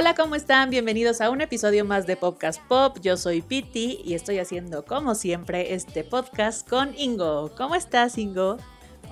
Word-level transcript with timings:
Hola, 0.00 0.14
¿cómo 0.14 0.34
están? 0.34 0.70
Bienvenidos 0.70 1.20
a 1.20 1.28
un 1.28 1.42
episodio 1.42 1.84
más 1.84 2.06
de 2.06 2.16
Podcast 2.16 2.58
Pop. 2.68 2.96
Yo 3.02 3.18
soy 3.18 3.42
Piti 3.42 4.00
y 4.02 4.14
estoy 4.14 4.38
haciendo, 4.38 4.86
como 4.86 5.14
siempre, 5.14 5.74
este 5.74 6.04
podcast 6.04 6.66
con 6.66 6.94
Ingo. 6.96 7.50
¿Cómo 7.54 7.74
estás, 7.74 8.16
Ingo? 8.16 8.56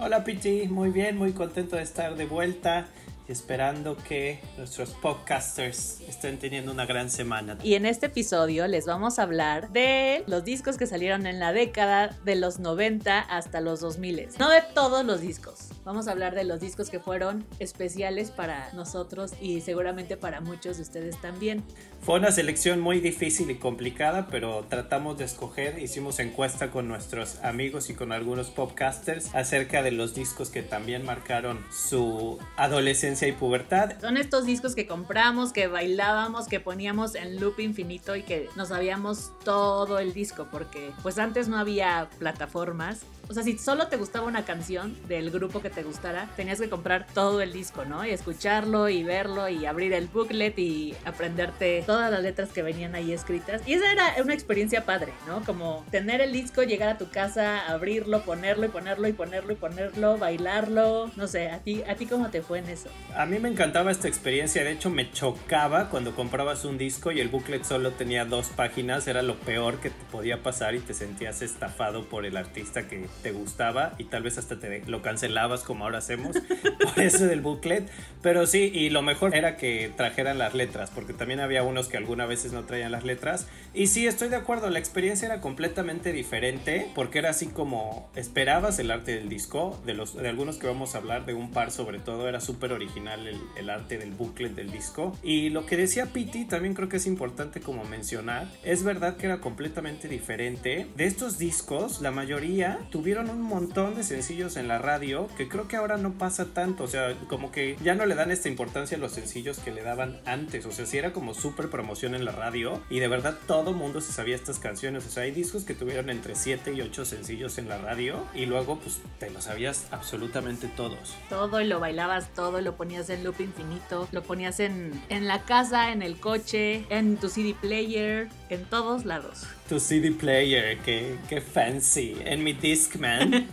Hola, 0.01 0.25
Piti. 0.25 0.67
Muy 0.67 0.89
bien, 0.89 1.19
muy 1.19 1.35
contento 1.35 1.77
de 1.77 1.83
estar 1.83 2.17
de 2.17 2.25
vuelta 2.25 2.87
esperando 3.29 3.97
que 3.97 4.41
nuestros 4.57 4.91
podcasters 4.91 6.01
estén 6.09 6.39
teniendo 6.39 6.73
una 6.73 6.87
gran 6.87 7.11
semana. 7.11 7.59
Y 7.63 7.75
en 7.75 7.87
este 7.87 8.07
episodio 8.07 8.67
les 8.67 8.87
vamos 8.87 9.19
a 9.19 9.23
hablar 9.23 9.71
de 9.71 10.25
los 10.27 10.45
discos 10.45 10.77
que 10.79 10.87
salieron 10.87 11.27
en 11.27 11.39
la 11.39 11.53
década 11.53 12.17
de 12.25 12.37
los 12.37 12.59
90 12.59 13.21
hasta 13.21 13.61
los 13.61 13.81
2000. 13.81 14.29
No 14.39 14.51
de 14.51 14.63
todos 14.75 15.05
los 15.05 15.21
discos. 15.21 15.69
Vamos 15.85 16.09
a 16.09 16.13
hablar 16.13 16.35
de 16.35 16.45
los 16.45 16.61
discos 16.61 16.91
que 16.91 17.01
fueron 17.01 17.47
especiales 17.59 18.31
para 18.31 18.73
nosotros 18.73 19.33
y 19.41 19.61
seguramente 19.61 20.17
para 20.17 20.41
muchos 20.41 20.77
de 20.77 20.83
ustedes 20.83 21.21
también. 21.21 21.63
Fue 22.01 22.19
una 22.19 22.31
selección 22.31 22.81
muy 22.81 23.01
difícil 23.01 23.51
y 23.51 23.57
complicada, 23.57 24.29
pero 24.31 24.65
tratamos 24.69 25.19
de 25.19 25.25
escoger, 25.25 25.79
hicimos 25.79 26.19
encuesta 26.19 26.71
con 26.71 26.89
nuestros 26.89 27.39
amigos 27.43 27.91
y 27.91 27.95
con 27.95 28.13
algunos 28.13 28.49
podcasters 28.49 29.35
acerca 29.35 29.83
de 29.83 29.91
los 29.91 30.15
discos 30.15 30.51
que 30.51 30.63
también 30.63 31.05
marcaron 31.05 31.65
su 31.71 32.39
adolescencia 32.57 33.18
y 33.27 33.33
pubertad. 33.33 34.01
Son 34.01 34.17
estos 34.17 34.47
discos 34.47 34.75
que 34.75 34.87
compramos, 34.87 35.53
que 35.53 35.67
bailábamos, 35.67 36.47
que 36.47 36.61
poníamos 36.61 37.15
en 37.15 37.41
loop 37.41 37.59
infinito 37.61 38.15
y 38.15 38.23
que 38.23 38.49
nos 38.57 38.69
sabíamos 38.69 39.33
todo 39.45 39.99
el 39.99 40.13
disco, 40.13 40.47
porque 40.51 40.93
pues 41.03 41.19
antes 41.19 41.49
no 41.49 41.59
había 41.59 42.09
plataformas 42.19 43.01
o 43.29 43.35
sea, 43.35 43.43
si 43.43 43.59
solo 43.59 43.89
te 43.89 43.97
gustaba 43.97 44.27
una 44.27 44.45
canción 44.45 44.97
del 45.07 45.31
grupo 45.31 45.61
que 45.61 45.69
te 45.69 45.83
gustara, 45.83 46.29
tenías 46.37 46.59
que 46.59 46.71
comprar 46.71 47.07
todo 47.13 47.43
el 47.43 47.53
disco, 47.53 47.85
¿no? 47.85 48.07
Y 48.07 48.11
escucharlo 48.11 48.89
y 48.89 49.03
verlo 49.05 49.49
y 49.49 49.67
abrir 49.67 49.93
el 49.93 50.09
booklet 50.09 50.59
y 50.59 50.95
aprenderte 51.05 51.83
todas 51.87 52.11
las 52.11 52.23
letras 52.23 52.49
que 52.51 52.63
venían 52.63 52.95
ahí 52.95 53.13
escritas. 53.13 53.61
Y 53.67 53.75
esa 53.75 53.93
era 53.93 54.15
una 54.23 54.33
experiencia 54.33 54.87
padre, 54.87 55.13
¿no? 55.27 55.43
Como 55.45 55.85
tener 55.91 56.23
el 56.23 56.33
disco, 56.33 56.63
llegar 56.63 56.89
a 56.89 56.99
tu 56.99 57.11
casa, 57.11 57.67
abrirlo, 57.67 58.23
ponerlo 58.23 58.65
y 58.65 58.69
ponerlo 58.69 59.09
y 59.09 59.13
ponerlo 59.13 59.53
y 59.53 59.57
ponerlo, 59.57 60.17
bailarlo. 60.17 61.11
No 61.17 61.27
sé, 61.27 61.51
¿a 61.51 61.59
ti, 61.59 61.83
¿a 61.87 61.97
ti 61.97 62.07
cómo 62.07 62.31
te 62.31 62.41
fue 62.41 62.61
en 62.61 62.69
eso? 62.69 62.89
A 63.15 63.27
mí 63.27 63.39
me 63.39 63.51
encantaba 63.51 63.91
esta 63.91 64.09
experiencia. 64.09 64.65
De 64.65 64.73
hecho, 64.73 64.89
me 64.89 65.11
chocaba 65.13 65.91
cuando 65.91 66.15
comprabas 66.15 66.65
un 66.65 66.79
disco 66.79 67.13
y 67.13 67.21
el 67.21 67.29
booklet 67.29 67.65
solo 67.65 67.93
tenía 67.93 68.25
dos 68.25 68.49
páginas. 68.49 69.07
Era 69.07 69.21
lo 69.21 69.37
peor 69.37 69.81
que 69.81 69.91
te 69.91 70.05
podía 70.11 70.43
pasar 70.43 70.75
y 70.75 70.81
te 70.81 70.95
sentías 70.95 71.43
estafado 71.43 72.09
por 72.09 72.25
el 72.25 72.37
artista 72.39 72.89
que 72.89 73.07
te 73.23 73.33
gustaba 73.33 73.95
y 73.99 74.05
tal 74.05 74.23
vez 74.23 74.39
hasta 74.39 74.59
te 74.59 74.83
lo 74.87 75.03
cancelabas 75.03 75.63
como 75.63 75.85
ahora 75.85 75.99
hacemos 75.99 76.37
por 76.95 77.03
eso 77.03 77.27
del 77.27 77.41
booklet. 77.41 77.89
Pero 78.23 78.47
sí, 78.47 78.71
y 78.75 78.91
lo 78.91 79.03
mejor 79.03 79.35
era 79.35 79.57
que 79.57 79.93
trajeran 79.97 80.39
las 80.39 80.55
letras, 80.55 80.91
porque 80.95 81.13
también 81.13 81.41
había 81.41 81.63
unos 81.63 81.89
que 81.89 81.97
alguna 81.97 82.27
veces 82.27 82.53
no 82.53 82.65
traían 82.65 82.93
las 82.93 83.05
letras. 83.05 83.47
Y 83.75 83.87
sí, 83.89 84.07
estoy 84.07 84.29
de 84.29 84.37
acuerdo, 84.37 84.71
la 84.71 84.79
experiencia 84.79 85.27
era 85.27 85.41
completamente 85.41 86.13
diferente, 86.13 86.91
porque 86.95 87.19
era 87.19 87.31
así 87.31 87.47
como 87.47 88.11
esperabas 88.17 88.79
el 88.79 88.91
arte 88.91 89.17
del 89.17 89.29
disco, 89.29 89.81
de, 89.87 89.95
los, 89.95 90.17
de 90.17 90.29
algunos 90.29 90.59
que 90.59 90.67
vamos 90.67 90.95
a 90.95 90.99
hablar, 90.99 91.27
de 91.27 91.35
un 91.35 91.53
par 91.53 91.71
sobre 91.71 91.99
todo, 91.99 92.29
era 92.29 92.41
súper 92.41 92.73
original 92.73 93.27
el, 93.27 93.39
el 93.57 93.71
arte 93.71 93.99
del 93.99 94.13
booklet 94.13 94.55
del 94.55 94.71
disco. 94.71 95.17
Y 95.23 95.51
lo 95.51 95.67
que 95.67 95.77
decía 95.77 96.07
Piti 96.07 96.45
también 96.45 96.75
creo 96.75 96.89
que 96.89 96.97
es 96.97 97.07
importante 97.07 97.61
como 97.61 97.85
mencionar, 97.85 98.49
es 98.65 98.83
verdad 98.83 99.17
que 99.17 99.27
era 99.27 99.41
completamente 99.41 100.09
diferente. 100.09 100.87
De 100.97 101.05
estos 101.05 101.39
discos, 101.39 102.01
la 102.01 102.11
mayoría 102.11 102.79
tuvieron 102.91 103.08
tuvieron 103.09 103.31
un 103.31 103.41
montón 103.41 103.95
de 103.95 104.03
sencillos 104.03 104.59
en 104.59 104.69
la 104.69 104.77
radio 104.77 105.29
que 105.39 105.49
creo 105.49 105.67
que 105.67 105.77
ahora 105.77 105.97
no 105.97 106.19
pasa 106.19 106.45
tanto. 106.53 106.85
O 106.85 106.89
sea, 106.89 107.15
como 107.27 107.51
que 107.51 107.79
ya 107.83 107.95
no 107.95 108.05
le 108.05 108.15
dan 108.15 108.31
esta 108.31 108.51
importancia 108.51 108.99
a 108.99 109.01
los 109.01 109.13
sencillos 109.13 109.61
que 109.61 109.71
le 109.71 109.83
daban 109.83 110.21
antes. 110.27 110.67
O 110.67 110.73
sea, 110.73 110.85
si 110.85 110.99
era 110.99 111.15
como 111.15 111.33
súper 111.33 111.71
promoción 111.71 112.15
en 112.15 112.27
la 112.27 112.33
radio 112.33 112.83
y 112.91 112.99
de 113.01 113.09
verdad 113.09 113.39
todo 113.47 113.73
mundo 113.73 114.03
se 114.03 114.13
sabía 114.13 114.35
estas 114.37 114.59
canciones. 114.59 115.07
O 115.07 115.09
sea, 115.09 115.23
hay 115.23 115.31
discos 115.31 115.65
que 115.65 115.73
tuvieron 115.73 116.11
entre 116.11 116.35
7 116.35 116.75
y 116.75 116.83
8 116.83 117.07
sencillos 117.07 117.57
en 117.57 117.71
la 117.71 117.79
radio 117.79 118.27
y 118.35 118.45
luego 118.45 118.79
pues 118.79 119.01
te 119.19 119.31
lo 119.31 119.41
sabías 119.41 119.87
absolutamente 119.91 120.69
todos. 120.77 121.17
Todo 121.31 121.63
y 121.63 121.67
lo 121.67 121.81
bailabas 121.81 122.35
todo, 122.35 122.61
lo 122.61 122.77
ponías 122.77 123.09
en 123.09 123.25
loop 123.25 123.41
infinito, 123.41 124.07
lo 124.13 124.23
ponías 124.23 124.61
en, 124.61 124.93
en 125.09 125.27
la 125.27 125.47
casa, 125.47 125.93
en 125.93 126.03
el 126.03 126.21
coche, 126.21 126.85
en 126.91 127.17
tu 127.17 127.31
CD 127.31 127.57
player, 127.59 128.29
en 128.51 128.67
todos 128.67 129.07
lados 129.07 129.47
tu 129.69 129.79
CD 129.79 130.11
player, 130.13 130.79
qué, 130.79 131.17
qué 131.29 131.41
fancy. 131.41 132.17
En 132.25 132.43
mi 132.43 132.55
Discman. 132.99 133.49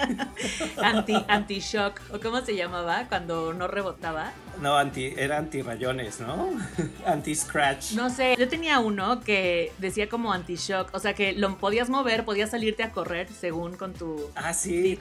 anti, 0.84 1.16
anti-shock, 1.28 2.02
o 2.14 2.20
cómo 2.20 2.42
se 2.42 2.56
llamaba 2.56 3.06
cuando 3.08 3.54
no 3.54 3.68
rebotaba. 3.68 4.32
No, 4.62 4.78
anti, 4.78 5.14
era 5.18 5.38
anti-rayones, 5.38 6.22
¿no? 6.22 6.50
Anti-scratch. 7.06 7.94
No 7.94 8.10
sé, 8.10 8.36
yo 8.38 8.48
tenía 8.48 8.80
uno 8.80 9.20
que 9.20 9.72
decía 9.80 10.08
como 10.10 10.32
anti-shock, 10.32 10.90
o 10.94 11.00
sea 11.00 11.14
que 11.14 11.34
lo 11.34 11.58
podías 11.58 11.90
mover, 11.90 12.26
podías 12.26 12.52
salirte 12.52 12.84
a 12.84 12.92
correr 12.92 13.28
según 13.30 13.76
con 13.76 13.94
tu 13.94 14.30
ah, 14.36 14.54
¿sí? 14.54 14.98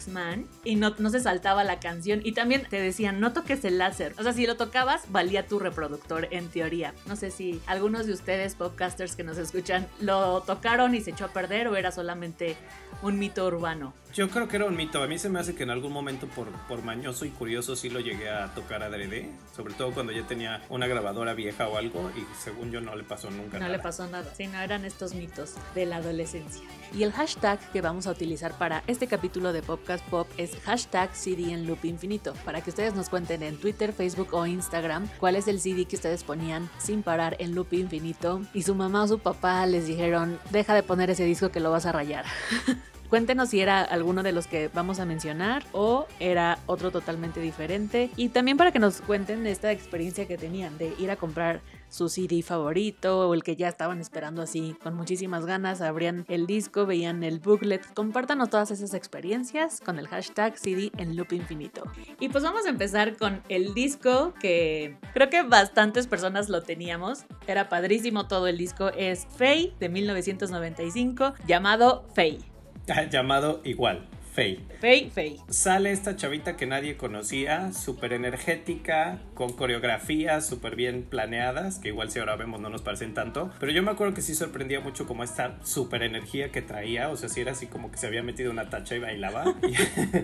Y 0.65 0.77
no, 0.77 0.95
no 0.99 1.11
se 1.11 1.21
saltaba 1.21 1.65
la 1.65 1.79
canción. 1.79 2.21
Y 2.25 2.33
también 2.33 2.67
te 2.69 2.81
decían, 2.81 3.21
no 3.21 3.33
toques 3.33 3.65
el 3.65 3.79
láser. 3.79 4.15
O 4.19 4.23
sea, 4.23 4.33
si 4.33 4.47
lo 4.47 4.57
tocabas, 4.57 5.11
valía 5.11 5.47
tu 5.47 5.59
reproductor 5.59 6.29
en 6.31 6.49
teoría. 6.49 6.95
No 7.07 7.17
sé 7.17 7.31
si 7.31 7.61
algunos 7.67 8.07
de 8.07 8.13
ustedes, 8.13 8.55
podcasters 8.55 9.17
que 9.17 9.23
nos 9.23 9.39
escuchan, 9.39 9.87
lo 10.01 10.43
tocaron 10.43 10.95
y 10.95 11.01
se 11.01 11.11
echó 11.11 11.27
a 11.27 11.29
perder 11.29 11.69
o 11.69 11.77
era 11.77 11.93
solamente 11.93 12.57
un 13.05 13.19
mito 13.19 13.47
urbano? 13.47 13.93
Yo 14.15 14.31
creo 14.31 14.47
que 14.47 14.57
era 14.57 14.67
un 14.67 14.77
mito. 14.77 15.03
A 15.03 15.09
mí 15.09 15.19
se 15.19 15.29
me 15.29 15.41
hace 15.41 15.57
que 15.57 15.65
en 15.65 15.71
algún 15.71 15.93
momento 15.93 16.29
por, 16.29 16.49
por 16.69 16.83
mañoso 16.85 17.25
y 17.25 17.31
curioso 17.31 17.75
sí 17.75 17.91
lo 17.91 17.99
llegué 17.99 18.31
a 18.31 18.55
tocar 18.55 18.83
a 18.83 18.87
adrede. 18.87 19.29
Sobre 19.55 19.75
todo 19.75 19.93
cuando 19.93 20.13
ya 20.13 20.23
tenía 20.25 20.63
una 20.69 20.87
grabadora 20.87 21.35
vieja 21.35 21.67
o 21.69 21.77
algo 21.77 22.13
y 22.17 22.25
según 22.41 22.71
yo 22.71 22.81
no 22.81 22.95
le 22.95 23.03
pasó 23.03 23.29
nunca 23.31 23.59
no 23.59 23.65
nada. 23.65 23.77
Le 23.77 23.81
pasó 23.81 24.07
nada. 24.07 24.33
Sí, 24.35 24.47
no 24.47 24.61
eran 24.61 24.85
estos 24.85 25.15
mitos 25.15 25.55
de 25.75 25.87
la 25.87 25.97
adolescencia. 25.97 26.63
Y 26.95 27.03
el 27.03 27.13
hashtag 27.13 27.59
que 27.73 27.81
vamos 27.81 28.07
a 28.07 28.13
utilizar 28.13 28.57
para 28.57 28.85
este 28.87 29.09
capítulo 29.09 29.53
de 29.53 29.63
Podcast 29.63 30.05
Pop 30.07 30.29
es 30.37 30.57
hashtag 30.65 31.11
CD 31.15 31.53
en 31.53 31.67
loop 31.67 31.85
infinito. 31.85 32.35
Para 32.45 32.61
que 32.61 32.71
ustedes 32.71 32.95
nos 32.95 33.09
cuenten 33.09 33.43
en 33.43 33.59
Twitter, 33.59 33.93
Facebook 33.93 34.29
o 34.31 34.47
Instagram 34.47 35.09
cuál 35.19 35.35
es 35.35 35.49
el 35.49 35.61
CD 35.61 35.87
que 35.87 35.97
ustedes 35.97 36.23
ponían 36.23 36.71
sin 36.79 37.03
parar 37.03 37.37
en 37.41 37.57
loop 37.57 37.73
infinito. 37.73 38.41
Y 38.55 38.63
su 38.63 38.77
mamá 38.77 39.03
o 39.03 39.09
su 39.09 39.19
papá 39.19 39.67
les 39.67 39.89
dijeron, 39.89 40.39
deja 40.51 40.73
de 40.73 40.85
poner 40.85 41.11
ese 41.11 41.25
disco 41.25 41.51
que 41.51 41.59
lo 41.59 41.73
vas 41.73 41.85
a 41.85 41.91
rayar. 41.91 42.25
Cuéntenos 43.15 43.51
si 43.51 43.61
era 43.61 43.81
alguno 43.81 44.25
de 44.25 44.33
los 44.33 44.49
que 44.49 44.69
vamos 44.75 44.99
a 44.99 45.07
mencionar 45.07 45.65
o 45.71 46.09
era 46.19 46.59
otro 46.67 46.91
totalmente 46.91 47.39
diferente. 47.39 48.11
Y 48.17 48.31
también 48.31 48.57
para 48.57 48.73
que 48.73 48.81
nos 48.81 49.01
cuenten 49.03 49.47
esta 49.47 49.71
experiencia 49.71 50.27
que 50.27 50.37
tenían 50.37 50.77
de 50.79 50.93
ir 50.99 51.13
a 51.13 51.17
comprar 51.17 51.61
su 51.89 52.09
CD 52.09 52.43
favorito 52.43 53.29
o 53.29 53.35
el 53.35 53.45
que 53.45 53.55
ya 53.55 53.69
estaban 53.69 54.01
esperando 54.01 54.43
así 54.43 54.77
con 54.83 54.97
muchísimas 54.97 55.47
ganas, 55.47 55.81
abrían 55.81 56.25
el 56.27 56.49
disco, 56.49 56.87
veían 56.87 57.23
el 57.23 57.39
booklet. 57.39 57.87
Compártanos 57.95 58.51
todas 58.51 58.73
esas 58.73 58.95
experiencias 58.95 59.81
con 59.81 60.01
el 60.01 60.09
hashtag 60.09 60.59
CD 60.59 60.91
en 60.97 61.15
loop 61.15 61.35
infinito. 61.35 61.85
Y 62.19 62.31
pues 62.31 62.43
vamos 62.43 62.67
a 62.67 62.71
empezar 62.71 63.17
con 63.17 63.43
el 63.49 63.75
disco 63.75 64.35
que 64.41 64.97
creo 65.13 65.31
que 65.31 65.45
bastantes 65.45 66.09
personas 66.09 66.49
lo 66.49 66.65
teníamos. 66.65 67.27
Era 67.47 67.69
padrísimo 67.69 68.27
todo 68.27 68.49
el 68.49 68.59
disco. 68.59 68.89
Es 68.89 69.29
Faye 69.37 69.73
de 69.79 69.89
1995 69.89 71.35
llamado 71.47 72.05
Faye. 72.13 72.54
llamado 73.11 73.61
igual, 73.65 74.07
Faye. 74.35 74.59
Faye, 74.81 75.11
Faye. 75.11 75.37
Sale 75.49 75.93
esta 75.93 76.17
chavita 76.17 76.57
que 76.57 76.67
nadie 76.67 76.97
conocía, 76.97 77.73
súper 77.73 78.13
energética, 78.13 79.21
con 79.35 79.53
coreografías 79.53 80.45
súper 80.47 80.75
bien 80.75 81.05
planeadas, 81.05 81.79
que 81.79 81.89
igual 81.89 82.11
si 82.11 82.19
ahora 82.19 82.35
vemos 82.35 82.61
no 82.61 82.69
nos 82.69 82.83
parecen 82.83 83.15
tanto, 83.15 83.51
pero 83.61 83.71
yo 83.71 83.83
me 83.83 83.93
acuerdo 83.93 84.13
que 84.13 84.23
sí 84.23 84.35
sorprendía 84.35 84.81
mucho 84.81 85.07
como 85.07 85.23
esta 85.23 85.59
súper 85.63 86.03
energía 86.03 86.51
que 86.51 86.63
traía, 86.63 87.11
o 87.11 87.17
sea, 87.17 87.29
si 87.29 87.43
era 87.43 87.53
así 87.53 87.69
como 87.69 87.93
que 87.93 87.99
se 87.99 88.09
había 88.09 88.23
metido 88.25 88.51
una 88.51 88.69
tacha 88.71 88.97
y 88.97 88.99
bailaba. 88.99 89.45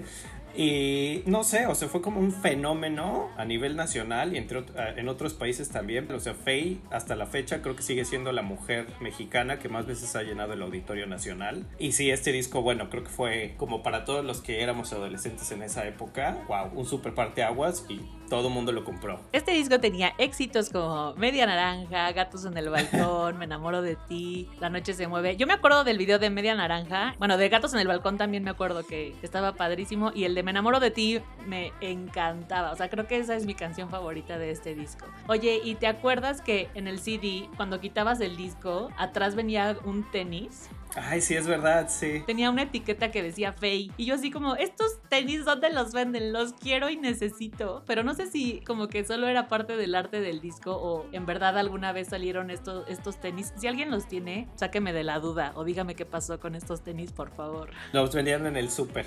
Y 0.56 1.22
no 1.26 1.44
sé, 1.44 1.66
o 1.66 1.74
sea, 1.74 1.88
fue 1.88 2.02
como 2.02 2.20
un 2.20 2.32
fenómeno 2.32 3.30
a 3.36 3.44
nivel 3.44 3.76
nacional 3.76 4.34
y 4.34 4.38
entre, 4.38 4.64
en 4.96 5.08
otros 5.08 5.34
países 5.34 5.70
también. 5.70 6.10
O 6.10 6.20
sea, 6.20 6.34
Faye 6.34 6.78
hasta 6.90 7.16
la 7.16 7.26
fecha 7.26 7.62
creo 7.62 7.76
que 7.76 7.82
sigue 7.82 8.04
siendo 8.04 8.32
la 8.32 8.42
mujer 8.42 8.86
mexicana 9.00 9.58
que 9.58 9.68
más 9.68 9.86
veces 9.86 10.14
ha 10.16 10.22
llenado 10.22 10.52
el 10.52 10.62
auditorio 10.62 11.06
nacional. 11.06 11.66
Y 11.78 11.92
sí, 11.92 12.10
este 12.10 12.32
disco, 12.32 12.62
bueno, 12.62 12.90
creo 12.90 13.04
que 13.04 13.10
fue 13.10 13.54
como 13.56 13.82
para 13.82 14.04
todos 14.04 14.24
los 14.24 14.40
que 14.40 14.62
éramos 14.62 14.92
adolescentes 14.92 15.50
en 15.52 15.62
esa 15.62 15.86
época, 15.86 16.38
wow, 16.48 16.70
un 16.74 16.86
super 16.86 17.14
parteaguas 17.14 17.84
y 17.88 18.00
todo 18.30 18.48
el 18.48 18.54
mundo 18.54 18.72
lo 18.72 18.84
compró. 18.84 19.20
Este 19.32 19.50
disco 19.50 19.80
tenía 19.80 20.14
éxitos 20.16 20.70
como 20.70 21.14
Media 21.16 21.44
Naranja, 21.44 22.10
Gatos 22.12 22.46
en 22.46 22.56
el 22.56 22.70
Balcón, 22.70 23.36
Me 23.36 23.44
enamoro 23.44 23.82
de 23.82 23.96
ti, 23.96 24.48
La 24.60 24.70
noche 24.70 24.94
se 24.94 25.08
mueve. 25.08 25.36
Yo 25.36 25.46
me 25.46 25.52
acuerdo 25.52 25.84
del 25.84 25.98
video 25.98 26.18
de 26.18 26.30
Media 26.30 26.54
Naranja, 26.54 27.14
bueno, 27.18 27.36
de 27.36 27.48
Gatos 27.48 27.74
en 27.74 27.80
el 27.80 27.88
Balcón 27.88 28.16
también 28.16 28.44
me 28.44 28.50
acuerdo 28.50 28.86
que 28.86 29.14
estaba 29.22 29.52
padrísimo 29.52 30.12
y 30.14 30.24
el 30.24 30.34
de 30.34 30.42
Me 30.42 30.52
enamoro 30.52 30.80
de 30.80 30.92
ti 30.92 31.20
me 31.46 31.72
encantaba. 31.80 32.70
O 32.70 32.76
sea, 32.76 32.88
creo 32.88 33.06
que 33.06 33.18
esa 33.18 33.34
es 33.34 33.44
mi 33.44 33.54
canción 33.54 33.90
favorita 33.90 34.38
de 34.38 34.52
este 34.52 34.74
disco. 34.74 35.06
Oye, 35.26 35.60
¿y 35.62 35.74
te 35.74 35.88
acuerdas 35.88 36.40
que 36.40 36.70
en 36.74 36.86
el 36.86 37.00
CD, 37.00 37.48
cuando 37.56 37.80
quitabas 37.80 38.20
el 38.20 38.36
disco, 38.36 38.90
atrás 38.96 39.34
venía 39.34 39.76
un 39.84 40.08
tenis? 40.12 40.70
Ay, 40.96 41.20
sí, 41.20 41.34
es 41.34 41.46
verdad, 41.46 41.88
sí. 41.88 42.22
Tenía 42.26 42.50
una 42.50 42.62
etiqueta 42.62 43.10
que 43.10 43.22
decía 43.22 43.52
Faye. 43.52 43.90
Y 43.96 44.06
yo 44.06 44.14
así 44.14 44.30
como, 44.30 44.56
estos 44.56 45.00
tenis, 45.08 45.44
¿dónde 45.44 45.72
los 45.72 45.92
venden? 45.92 46.32
Los 46.32 46.52
quiero 46.54 46.90
y 46.90 46.96
necesito. 46.96 47.82
Pero 47.86 48.02
no 48.02 48.14
sé 48.14 48.26
si 48.26 48.60
como 48.66 48.88
que 48.88 49.04
solo 49.04 49.28
era 49.28 49.48
parte 49.48 49.76
del 49.76 49.94
arte 49.94 50.20
del 50.20 50.40
disco 50.40 50.76
o 50.76 51.06
en 51.12 51.26
verdad 51.26 51.58
alguna 51.58 51.92
vez 51.92 52.08
salieron 52.08 52.50
estos, 52.50 52.88
estos 52.88 53.20
tenis. 53.20 53.52
Si 53.56 53.66
alguien 53.66 53.90
los 53.90 54.08
tiene, 54.08 54.48
sáqueme 54.56 54.92
de 54.92 55.04
la 55.04 55.18
duda 55.20 55.52
o 55.54 55.64
dígame 55.64 55.94
qué 55.94 56.06
pasó 56.06 56.40
con 56.40 56.54
estos 56.54 56.82
tenis, 56.82 57.12
por 57.12 57.30
favor. 57.30 57.70
Los 57.92 58.14
vendían 58.14 58.46
en 58.46 58.56
el 58.56 58.70
súper. 58.70 59.06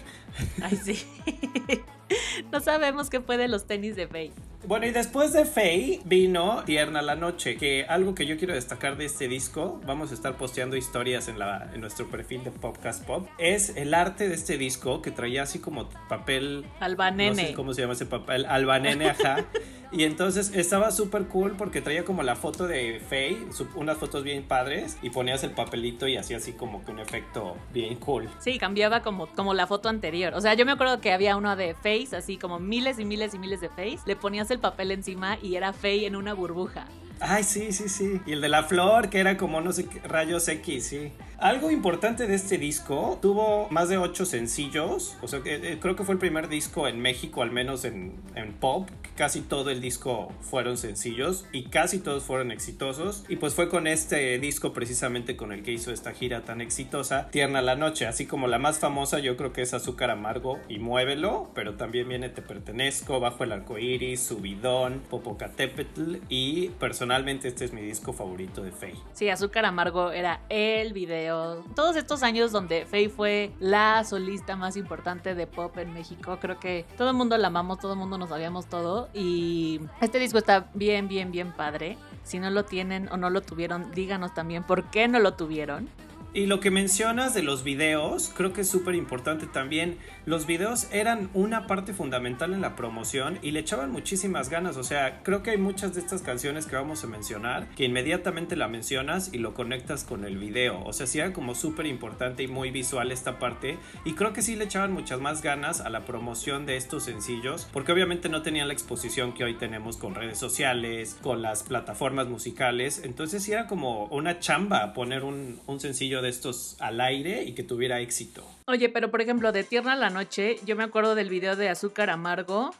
Ay, 0.61 0.77
sí. 0.77 1.05
no 2.51 2.59
sabemos 2.59 3.09
qué 3.09 3.21
fue 3.21 3.37
de 3.37 3.47
los 3.47 3.65
tenis 3.65 3.95
de 3.95 4.07
Faye. 4.07 4.31
Bueno, 4.65 4.85
y 4.85 4.91
después 4.91 5.33
de 5.33 5.45
Faye 5.45 5.99
vino 6.05 6.63
Tierna 6.65 7.01
la 7.01 7.15
Noche, 7.15 7.57
que 7.57 7.85
algo 7.87 8.15
que 8.15 8.25
yo 8.25 8.37
quiero 8.37 8.53
destacar 8.53 8.95
de 8.97 9.05
este 9.05 9.27
disco, 9.27 9.81
vamos 9.85 10.11
a 10.11 10.13
estar 10.13 10.37
posteando 10.37 10.77
historias 10.77 11.27
en, 11.27 11.37
la, 11.37 11.69
en 11.73 11.81
nuestro 11.81 12.09
perfil 12.09 12.43
de 12.45 12.51
Podcast 12.51 13.05
Pop, 13.05 13.27
es 13.39 13.75
el 13.75 13.93
arte 13.93 14.29
de 14.29 14.35
este 14.35 14.57
disco 14.57 15.01
que 15.01 15.11
traía 15.11 15.43
así 15.43 15.59
como 15.59 15.89
papel... 16.07 16.65
Albanene. 16.79 17.29
No 17.29 17.47
sé 17.49 17.53
cómo 17.53 17.73
se 17.73 17.81
llama 17.81 17.93
ese 17.93 18.05
papel, 18.05 18.45
albanene, 18.45 19.09
ajá. 19.09 19.45
Y 19.93 20.05
entonces 20.05 20.51
estaba 20.55 20.89
súper 20.89 21.27
cool 21.27 21.55
porque 21.55 21.79
traía 21.79 22.03
como 22.03 22.23
la 22.23 22.35
foto 22.35 22.65
de 22.67 22.99
Faye, 22.99 23.37
unas 23.75 23.97
fotos 23.97 24.23
bien 24.23 24.43
padres, 24.43 24.97
y 25.03 25.11
ponías 25.11 25.43
el 25.43 25.51
papelito 25.51 26.07
y 26.07 26.17
hacía 26.17 26.37
así 26.37 26.53
como 26.53 26.83
que 26.83 26.91
un 26.91 26.99
efecto 26.99 27.55
bien 27.71 27.97
cool. 27.97 28.27
Sí, 28.39 28.57
cambiaba 28.57 29.03
como, 29.03 29.27
como 29.27 29.53
la 29.53 29.67
foto 29.67 29.89
anterior. 29.89 30.33
O 30.33 30.41
sea, 30.41 30.55
yo 30.55 30.65
me 30.65 30.71
acuerdo 30.71 30.99
que 30.99 31.13
había 31.13 31.37
uno 31.37 31.55
de 31.55 31.75
Face, 31.75 32.15
así 32.15 32.37
como 32.37 32.59
miles 32.59 32.97
y 32.97 33.05
miles 33.05 33.35
y 33.35 33.39
miles 33.39 33.61
de 33.61 33.69
Face. 33.69 33.99
Le 34.07 34.15
ponías 34.15 34.49
el 34.49 34.57
papel 34.57 34.89
encima 34.89 35.37
y 35.43 35.55
era 35.55 35.73
Faye 35.73 36.07
en 36.07 36.15
una 36.15 36.33
burbuja. 36.33 36.87
Ay, 37.25 37.43
sí, 37.43 37.71
sí, 37.71 37.87
sí. 37.87 38.19
Y 38.25 38.33
el 38.33 38.41
de 38.41 38.49
la 38.49 38.63
flor, 38.63 39.09
que 39.09 39.19
era 39.19 39.37
como, 39.37 39.61
no 39.61 39.71
sé, 39.71 39.87
rayos 40.03 40.47
X, 40.49 40.85
sí. 40.85 41.11
Algo 41.37 41.71
importante 41.71 42.27
de 42.27 42.35
este 42.35 42.57
disco, 42.57 43.17
tuvo 43.21 43.67
más 43.69 43.89
de 43.89 43.97
ocho 43.97 44.25
sencillos, 44.25 45.17
o 45.21 45.27
sea, 45.27 45.41
eh, 45.45 45.77
creo 45.81 45.95
que 45.95 46.03
fue 46.03 46.13
el 46.13 46.19
primer 46.19 46.47
disco 46.47 46.87
en 46.87 47.01
México, 47.01 47.41
al 47.41 47.51
menos 47.51 47.83
en, 47.85 48.13
en 48.35 48.53
pop, 48.53 48.89
casi 49.15 49.41
todo 49.41 49.69
el 49.69 49.81
disco 49.81 50.31
fueron 50.41 50.77
sencillos 50.77 51.45
y 51.51 51.65
casi 51.65 51.99
todos 51.99 52.23
fueron 52.23 52.51
exitosos. 52.51 53.25
Y 53.27 53.37
pues 53.37 53.55
fue 53.55 53.69
con 53.69 53.87
este 53.87 54.39
disco 54.39 54.73
precisamente 54.73 55.35
con 55.35 55.51
el 55.51 55.63
que 55.63 55.71
hizo 55.71 55.91
esta 55.91 56.13
gira 56.13 56.41
tan 56.41 56.61
exitosa, 56.61 57.27
Tierna 57.29 57.61
la 57.61 57.75
Noche, 57.75 58.05
así 58.05 58.25
como 58.25 58.47
la 58.47 58.59
más 58.59 58.79
famosa 58.79 59.19
yo 59.19 59.35
creo 59.37 59.53
que 59.53 59.61
es 59.61 59.73
Azúcar 59.73 60.11
Amargo 60.11 60.59
y 60.69 60.79
Muévelo, 60.79 61.51
pero 61.53 61.75
también 61.75 62.07
viene 62.07 62.29
Te 62.29 62.41
Pertenezco, 62.41 63.19
Bajo 63.19 63.43
el 63.43 63.51
Arco 63.51 63.77
Iris, 63.77 64.21
Subidón, 64.21 65.01
Popocatépetl 65.09 66.17
y 66.29 66.69
personalmente 67.13 67.47
este 67.47 67.65
es 67.65 67.73
mi 67.73 67.81
disco 67.81 68.11
favorito 68.11 68.63
de 68.63 68.71
Faye. 68.71 68.97
Sí, 69.13 69.29
Azúcar 69.29 69.65
Amargo 69.65 70.11
era 70.11 70.41
el 70.49 70.93
video 70.93 71.63
todos 71.75 71.95
estos 71.95 72.23
años 72.23 72.51
donde 72.51 72.87
Faye 72.87 73.07
fue 73.07 73.51
la 73.59 74.03
solista 74.03 74.55
más 74.55 74.75
importante 74.77 75.35
de 75.35 75.45
pop 75.45 75.77
en 75.77 75.93
México, 75.93 76.39
creo 76.41 76.59
que 76.59 76.87
todo 76.97 77.11
el 77.11 77.15
mundo 77.15 77.37
la 77.37 77.49
amamos, 77.49 77.77
todo 77.77 77.93
el 77.93 77.99
mundo 77.99 78.17
nos 78.17 78.29
sabíamos 78.29 78.65
todo 78.65 79.09
y 79.13 79.79
este 80.01 80.17
disco 80.17 80.39
está 80.39 80.71
bien, 80.73 81.07
bien, 81.07 81.31
bien 81.31 81.51
padre. 81.51 81.97
Si 82.23 82.39
no 82.39 82.49
lo 82.49 82.65
tienen 82.65 83.07
o 83.11 83.17
no 83.17 83.29
lo 83.29 83.41
tuvieron, 83.41 83.91
díganos 83.91 84.33
también 84.33 84.63
por 84.63 84.89
qué 84.89 85.07
no 85.07 85.19
lo 85.19 85.35
tuvieron. 85.35 85.89
Y 86.35 86.47
lo 86.47 86.59
que 86.59 86.71
mencionas 86.71 87.35
de 87.35 87.43
los 87.43 87.63
videos, 87.63 88.31
creo 88.35 88.53
que 88.53 88.61
es 88.61 88.69
súper 88.69 88.95
importante 88.95 89.45
también. 89.45 89.99
Los 90.25 90.47
videos 90.47 90.87
eran 90.93 91.29
una 91.33 91.67
parte 91.67 91.93
fundamental 91.93 92.53
en 92.53 92.61
la 92.61 92.77
promoción 92.77 93.39
y 93.41 93.51
le 93.51 93.59
echaban 93.59 93.91
muchísimas 93.91 94.49
ganas. 94.49 94.77
O 94.77 94.83
sea, 94.83 95.21
creo 95.21 95.43
que 95.43 95.51
hay 95.51 95.57
muchas 95.57 95.95
de 95.95 95.99
estas 95.99 96.21
canciones 96.21 96.65
que 96.65 96.77
vamos 96.77 97.03
a 97.03 97.07
mencionar 97.07 97.67
que 97.75 97.83
inmediatamente 97.83 98.55
la 98.55 98.69
mencionas 98.69 99.33
y 99.33 99.39
lo 99.39 99.53
conectas 99.53 100.05
con 100.05 100.23
el 100.23 100.37
video. 100.37 100.81
O 100.85 100.93
sea, 100.93 101.07
sí 101.07 101.19
era 101.19 101.33
como 101.33 101.55
súper 101.55 101.87
importante 101.87 102.41
y 102.41 102.47
muy 102.47 102.71
visual 102.71 103.11
esta 103.11 103.37
parte. 103.37 103.77
Y 104.05 104.13
creo 104.13 104.31
que 104.31 104.41
sí 104.41 104.55
le 104.55 104.63
echaban 104.63 104.93
muchas 104.93 105.19
más 105.19 105.41
ganas 105.41 105.81
a 105.81 105.89
la 105.89 106.05
promoción 106.05 106.65
de 106.65 106.77
estos 106.77 107.03
sencillos 107.03 107.67
porque 107.73 107.91
obviamente 107.91 108.29
no 108.29 108.43
tenían 108.43 108.69
la 108.69 108.73
exposición 108.73 109.33
que 109.33 109.43
hoy 109.43 109.55
tenemos 109.55 109.97
con 109.97 110.15
redes 110.15 110.37
sociales, 110.37 111.17
con 111.21 111.41
las 111.41 111.63
plataformas 111.63 112.27
musicales. 112.27 113.01
Entonces 113.03 113.43
sí 113.43 113.51
era 113.51 113.67
como 113.67 114.05
una 114.05 114.39
chamba 114.39 114.93
poner 114.93 115.25
un, 115.25 115.59
un 115.67 115.81
sencillo 115.81 116.21
de 116.21 116.29
estos 116.29 116.77
al 116.79 117.01
aire 117.01 117.43
y 117.43 117.55
que 117.55 117.63
tuviera 117.63 117.99
éxito. 117.99 118.47
Oye, 118.65 118.89
pero 118.89 119.11
por 119.11 119.21
ejemplo, 119.21 119.51
de 119.51 119.63
Tierna 119.63 119.95
la 119.95 120.09
Noche, 120.09 120.57
yo 120.65 120.75
me 120.75 120.83
acuerdo 120.83 121.15
del 121.15 121.29
video 121.29 121.55
de 121.55 121.69
Azúcar 121.69 122.09
Amargo 122.09 122.71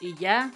y 0.00 0.14
ya. 0.16 0.50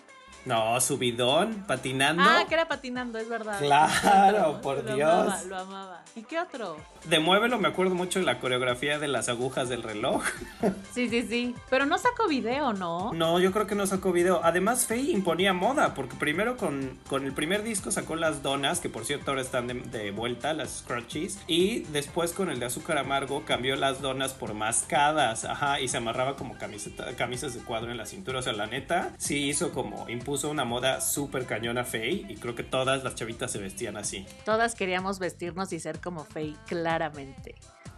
No, 0.46 0.80
subidón, 0.80 1.64
patinando. 1.66 2.22
Ah, 2.24 2.44
que 2.48 2.54
era 2.54 2.68
patinando, 2.68 3.18
es 3.18 3.28
verdad. 3.28 3.58
Claro, 3.58 4.60
por 4.62 4.84
lo 4.84 4.94
Dios. 4.94 5.10
Amaba, 5.10 5.42
lo 5.44 5.58
amaba. 5.58 6.02
¿Y 6.14 6.22
qué 6.22 6.38
otro? 6.38 6.76
De 7.04 7.18
Muévelo 7.18 7.58
me 7.58 7.68
acuerdo 7.68 7.94
mucho 7.94 8.20
de 8.20 8.24
la 8.24 8.38
coreografía 8.38 8.98
de 9.00 9.08
las 9.08 9.28
agujas 9.28 9.68
del 9.68 9.82
reloj. 9.82 10.22
Sí, 10.92 11.10
sí, 11.10 11.26
sí. 11.28 11.54
Pero 11.68 11.84
no 11.84 11.98
sacó 11.98 12.26
video, 12.26 12.72
¿no? 12.72 13.12
No, 13.12 13.38
yo 13.38 13.52
creo 13.52 13.66
que 13.66 13.74
no 13.74 13.86
sacó 13.86 14.12
video. 14.12 14.40
Además, 14.42 14.86
Faye 14.86 15.10
imponía 15.12 15.52
moda, 15.52 15.92
porque 15.92 16.16
primero 16.16 16.56
con, 16.56 16.98
con 17.06 17.26
el 17.26 17.32
primer 17.32 17.62
disco 17.62 17.90
sacó 17.90 18.16
las 18.16 18.42
donas, 18.42 18.80
que 18.80 18.88
por 18.88 19.04
cierto 19.04 19.30
ahora 19.30 19.42
están 19.42 19.66
de, 19.66 19.74
de 19.74 20.10
vuelta, 20.12 20.54
las 20.54 20.78
scrunchies. 20.78 21.38
Y 21.46 21.80
después 21.92 22.32
con 22.32 22.48
el 22.50 22.60
de 22.60 22.66
azúcar 22.66 22.96
amargo 22.96 23.44
cambió 23.44 23.76
las 23.76 24.00
donas 24.00 24.32
por 24.32 24.54
mascadas, 24.54 25.44
ajá, 25.44 25.80
y 25.80 25.88
se 25.88 25.98
amarraba 25.98 26.36
como 26.36 26.56
camiseta, 26.56 27.14
camisas 27.16 27.52
de 27.54 27.60
cuadro 27.60 27.90
en 27.90 27.98
la 27.98 28.06
cintura. 28.06 28.38
O 28.38 28.42
sea, 28.42 28.54
la 28.54 28.66
neta, 28.66 29.10
sí 29.18 29.48
hizo 29.48 29.72
como, 29.72 30.08
impuso 30.36 30.50
una 30.50 30.66
moda 30.66 31.00
súper 31.00 31.46
cañona 31.46 31.82
Faye, 31.82 32.26
y 32.28 32.36
creo 32.36 32.54
que 32.54 32.62
todas 32.62 33.02
las 33.02 33.14
chavitas 33.14 33.50
se 33.50 33.58
vestían 33.58 33.96
así. 33.96 34.26
Todas 34.44 34.74
queríamos 34.74 35.18
vestirnos 35.18 35.72
y 35.72 35.80
ser 35.80 35.98
como 35.98 36.24
Faye, 36.24 36.54
claramente. 36.66 37.54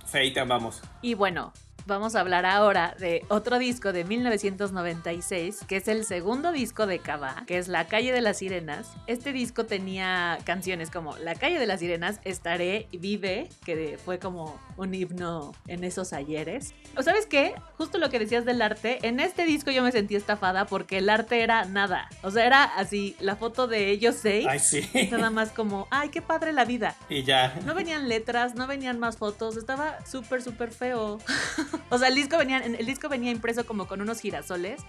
Faye, 0.07 0.31
te 0.31 0.39
amamos. 0.39 0.81
Y 1.03 1.15
bueno, 1.15 1.53
vamos 1.89 2.15
a 2.15 2.21
hablar 2.21 2.47
ahora 2.47 2.95
de 3.01 3.25
otro 3.29 3.59
disco 3.59 3.93
de 3.93 4.05
1996, 4.05 5.61
que 5.67 5.79
es 5.79 5.89
el 5.89 6.05
segundo 6.05 6.53
disco 6.53 6.87
de 6.87 6.99
Cava, 6.99 7.45
que 7.47 7.57
es 7.59 7.67
La 7.67 7.87
calle 7.87 8.13
de 8.13 8.21
las 8.21 8.39
sirenas. 8.39 8.93
Este 9.07 9.33
disco 9.33 9.65
tenía 9.65 10.39
canciones 10.45 10.91
como 10.91 11.17
La 11.17 11.35
calle 11.35 11.59
de 11.59 11.67
las 11.67 11.81
sirenas, 11.81 12.21
Estaré, 12.25 12.87
Vive, 12.93 13.49
que 13.65 13.99
fue 14.05 14.19
como 14.19 14.61
un 14.77 14.95
himno 14.95 15.55
en 15.67 15.83
esos 15.83 16.13
ayeres. 16.13 16.75
¿O 16.95 17.03
sabes 17.03 17.27
qué? 17.27 17.55
Justo 17.79 17.99
lo 17.99 18.11
que 18.11 18.19
decías 18.19 18.45
del 18.45 18.61
arte, 18.61 18.99
en 19.03 19.19
este 19.19 19.45
disco 19.45 19.71
yo 19.71 19.83
me 19.83 19.91
sentí 19.91 20.15
estafada 20.15 20.67
porque 20.67 20.99
el 20.99 21.09
arte 21.09 21.41
era 21.43 21.65
nada. 21.65 22.09
O 22.23 22.31
sea, 22.31 22.47
era 22.47 22.65
así, 22.65 23.17
la 23.19 23.35
foto 23.35 23.67
de 23.67 23.89
ellos 23.91 24.15
seis. 24.21 24.47
Ay, 24.47 24.59
sí. 24.59 24.89
Nada 25.11 25.31
más 25.31 25.51
como, 25.51 25.89
ay, 25.91 26.11
qué 26.11 26.21
padre 26.21 26.53
la 26.53 26.67
vida. 26.67 26.95
Y 27.09 27.23
ya. 27.23 27.59
No 27.65 27.75
venían 27.75 28.09
letras, 28.11 28.55
no 28.55 28.67
venían 28.67 28.99
más 28.99 29.17
fotos, 29.17 29.57
estaba 29.57 30.05
súper, 30.05 30.43
súper 30.43 30.71
feo. 30.71 31.19
o 31.91 31.99
sea, 31.99 32.09
el 32.09 32.15
disco, 32.15 32.37
venía, 32.39 32.59
el 32.59 32.87
disco 32.87 33.09
venía 33.09 33.31
impreso 33.31 33.67
como 33.67 33.87
con 33.87 34.01
unos 34.01 34.21
girasoles, 34.21 34.81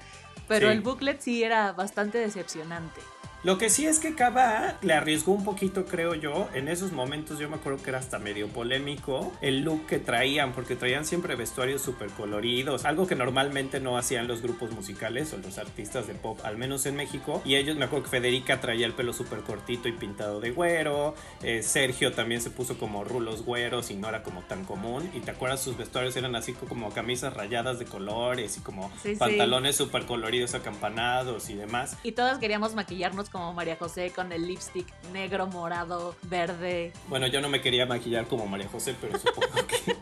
pero 0.48 0.68
Sí. 0.68 0.74
el 0.74 0.82
booklet 0.82 1.20
sí 1.22 1.44
era 1.44 1.72
bastante 1.74 2.18
decepcionante. 2.18 3.02
Lo 3.42 3.58
que 3.58 3.70
sí 3.70 3.86
es 3.86 4.00
que 4.00 4.16
Cava 4.16 4.78
le 4.82 4.94
arriesgó 4.94 5.32
un 5.32 5.46
poquito, 5.46 5.86
creo 5.86 6.14
yo. 6.14 6.50
En 6.54 6.68
esos 6.68 6.92
momentos 6.92 7.40
yo 7.40 7.50
me 7.50 7.56
acuerdo 7.56 7.82
que 7.82 7.90
era 7.90 8.00
hasta 8.00 8.20
medio 8.20 8.50
polémico 8.50 9.32
el 9.42 9.62
look 9.62 9.86
que 9.86 9.98
traían, 9.98 10.52
porque 10.52 10.76
traían 10.76 11.06
siempre 11.06 11.36
vestuarios 11.36 11.82
súper 11.82 12.10
coloridos, 12.10 12.84
algo 12.84 13.08
que 13.08 13.16
normalmente 13.16 13.80
no 13.80 13.98
hacían 13.98 14.28
los 14.28 14.42
grupos 14.42 14.72
musicales 14.72 15.32
o 15.32 15.38
los 15.38 15.58
artistas 15.58 16.06
de 16.06 16.16
pop, 16.16 16.38
al 16.44 16.58
menos 16.58 16.86
en 16.86 16.98
México. 16.98 17.42
Y 17.46 17.56
ellos, 17.56 17.78
me 17.78 17.86
acuerdo 17.86 18.04
que 18.04 18.12
Federica 18.12 18.60
traía 18.60 18.86
el 18.86 18.94
pelo 18.94 19.14
súper 19.14 19.40
cortito 19.40 19.88
y 19.88 19.94
pintado 19.94 20.42
de 20.42 20.52
güero. 20.52 21.16
eh, 21.42 21.64
Sergio 21.64 22.12
también 22.12 22.42
se 22.42 22.50
puso 22.50 22.78
como 22.78 23.06
rulos 23.06 23.46
güeros 23.46 23.90
y 23.90 23.96
no 23.96 24.10
era 24.10 24.22
como 24.22 24.42
tan 24.42 24.66
común. 24.66 25.10
Y 25.14 25.22
te 25.22 25.32
acuerdas, 25.32 25.62
sus 25.62 25.78
vestuarios 25.78 26.14
eran 26.18 26.36
así 26.36 26.52
como 26.52 26.90
camisas 26.90 27.34
rayadas 27.34 27.80
de 27.80 27.86
colores 27.86 28.58
y 28.58 28.60
como 28.60 28.92
Sí, 29.02 29.16
pantalones 29.16 29.78
súper 29.78 30.06
coloridos, 30.06 30.56
acampanados 30.56 31.50
y 31.50 31.56
demás. 31.56 31.96
Y 32.04 32.12
todas 32.12 32.38
queríamos 32.40 32.76
maquillarnos 32.76 33.29
como 33.32 33.54
María 33.54 33.76
José 33.78 34.12
con 34.12 34.32
el 34.32 34.48
lipstick 34.48 34.88
negro, 35.12 35.48
morado, 35.48 36.16
verde. 36.24 36.92
Bueno, 37.08 37.28
yo 37.28 37.42
no 37.42 37.50
me 37.50 37.62
quería 37.62 37.86
maquillar 37.86 38.28
como 38.28 38.48
María 38.48 38.68
José, 38.68 38.96
pero 39.00 39.18
supongo 39.18 39.68
que 39.68 39.96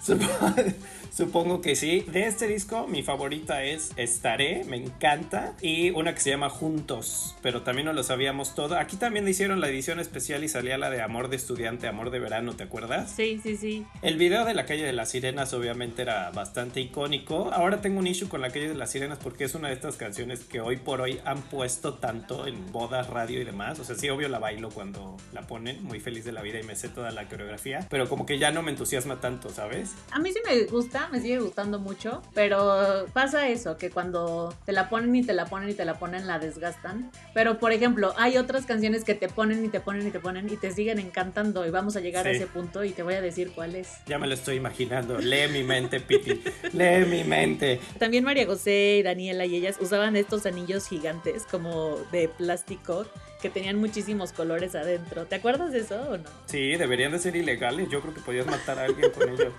Supongo 1.14 1.60
que 1.60 1.76
sí. 1.76 2.04
De 2.08 2.26
este 2.26 2.48
disco, 2.48 2.88
mi 2.88 3.04
favorita 3.04 3.62
es 3.62 3.92
Estaré, 3.96 4.64
me 4.64 4.76
encanta. 4.76 5.54
Y 5.62 5.90
una 5.90 6.12
que 6.12 6.20
se 6.20 6.30
llama 6.30 6.50
Juntos, 6.50 7.36
pero 7.40 7.62
también 7.62 7.86
no 7.86 7.92
lo 7.92 8.02
sabíamos 8.02 8.56
todo. 8.56 8.76
Aquí 8.76 8.96
también 8.96 9.28
hicieron 9.28 9.60
la 9.60 9.68
edición 9.68 10.00
especial 10.00 10.42
y 10.42 10.48
salía 10.48 10.76
la 10.76 10.90
de 10.90 11.02
Amor 11.02 11.28
de 11.28 11.36
Estudiante, 11.36 11.86
Amor 11.86 12.10
de 12.10 12.18
Verano, 12.18 12.54
¿te 12.56 12.64
acuerdas? 12.64 13.12
Sí, 13.14 13.38
sí, 13.40 13.56
sí. 13.56 13.86
El 14.02 14.16
video 14.16 14.44
de 14.44 14.54
la 14.54 14.66
calle 14.66 14.82
de 14.82 14.92
las 14.92 15.10
sirenas 15.10 15.54
obviamente 15.54 16.02
era 16.02 16.32
bastante 16.32 16.80
icónico. 16.80 17.52
Ahora 17.52 17.80
tengo 17.80 18.00
un 18.00 18.08
issue 18.08 18.28
con 18.28 18.40
la 18.40 18.50
calle 18.50 18.68
de 18.68 18.74
las 18.74 18.90
sirenas 18.90 19.18
porque 19.22 19.44
es 19.44 19.54
una 19.54 19.68
de 19.68 19.74
estas 19.74 19.94
canciones 19.94 20.40
que 20.40 20.60
hoy 20.60 20.78
por 20.78 21.00
hoy 21.00 21.20
han 21.24 21.42
puesto 21.42 21.94
tanto 21.94 22.48
en 22.48 22.72
bodas, 22.72 23.08
radio 23.08 23.40
y 23.40 23.44
demás. 23.44 23.78
O 23.78 23.84
sea, 23.84 23.94
sí, 23.94 24.08
obvio 24.08 24.28
la 24.28 24.40
bailo 24.40 24.68
cuando 24.70 25.16
la 25.32 25.46
ponen, 25.46 25.80
muy 25.84 26.00
feliz 26.00 26.24
de 26.24 26.32
la 26.32 26.42
vida 26.42 26.58
y 26.58 26.64
me 26.64 26.74
sé 26.74 26.88
toda 26.88 27.12
la 27.12 27.28
coreografía, 27.28 27.86
pero 27.88 28.08
como 28.08 28.26
que 28.26 28.40
ya 28.40 28.50
no 28.50 28.62
me 28.62 28.72
entusiasma 28.72 29.20
tanto, 29.20 29.50
¿sabes? 29.50 29.94
A 30.10 30.18
mí 30.18 30.32
sí 30.32 30.40
me 30.44 30.64
gusta, 30.64 31.03
me 31.10 31.20
sigue 31.20 31.38
gustando 31.38 31.78
mucho, 31.78 32.22
pero 32.34 33.06
pasa 33.12 33.48
eso, 33.48 33.76
que 33.76 33.90
cuando 33.90 34.54
te 34.64 34.72
la 34.72 34.88
ponen 34.88 35.14
y 35.14 35.22
te 35.24 35.32
la 35.32 35.46
ponen 35.46 35.70
y 35.70 35.74
te 35.74 35.84
la 35.84 35.98
ponen, 35.98 36.26
la 36.26 36.38
desgastan. 36.38 37.10
Pero, 37.32 37.58
por 37.58 37.72
ejemplo, 37.72 38.14
hay 38.16 38.36
otras 38.36 38.66
canciones 38.66 39.04
que 39.04 39.14
te 39.14 39.28
ponen 39.28 39.64
y 39.64 39.68
te 39.68 39.80
ponen 39.80 40.06
y 40.06 40.10
te 40.10 40.20
ponen 40.20 40.48
y 40.52 40.56
te 40.56 40.70
siguen 40.70 40.98
encantando 40.98 41.66
y 41.66 41.70
vamos 41.70 41.96
a 41.96 42.00
llegar 42.00 42.26
a 42.26 42.30
ese 42.30 42.46
punto 42.46 42.84
y 42.84 42.90
te 42.90 43.02
voy 43.02 43.14
a 43.14 43.20
decir 43.20 43.52
cuál 43.54 43.74
es. 43.74 43.88
Ya 44.06 44.18
me 44.18 44.26
lo 44.26 44.34
estoy 44.34 44.56
imaginando. 44.56 45.18
Lee 45.18 45.48
mi 45.50 45.62
mente, 45.62 46.00
Piti. 46.00 46.42
Lee 46.72 47.04
mi 47.06 47.24
mente. 47.24 47.80
También 47.98 48.24
María 48.24 48.46
José 48.46 48.96
y 48.98 49.02
Daniela 49.02 49.46
y 49.46 49.56
ellas 49.56 49.76
usaban 49.80 50.16
estos 50.16 50.46
anillos 50.46 50.88
gigantes 50.88 51.44
como 51.50 51.96
de 52.12 52.28
plástico 52.28 53.06
que 53.44 53.50
tenían 53.50 53.76
muchísimos 53.76 54.32
colores 54.32 54.74
adentro. 54.74 55.26
¿Te 55.26 55.34
acuerdas 55.34 55.72
de 55.72 55.80
eso 55.80 56.00
o 56.08 56.16
no? 56.16 56.24
Sí, 56.46 56.76
deberían 56.76 57.12
de 57.12 57.18
ser 57.18 57.36
ilegales. 57.36 57.90
Yo 57.90 58.00
creo 58.00 58.14
que 58.14 58.20
podías 58.22 58.46
matar 58.46 58.78
a 58.78 58.84
alguien 58.84 59.10
con 59.10 59.28
ellos. 59.28 59.52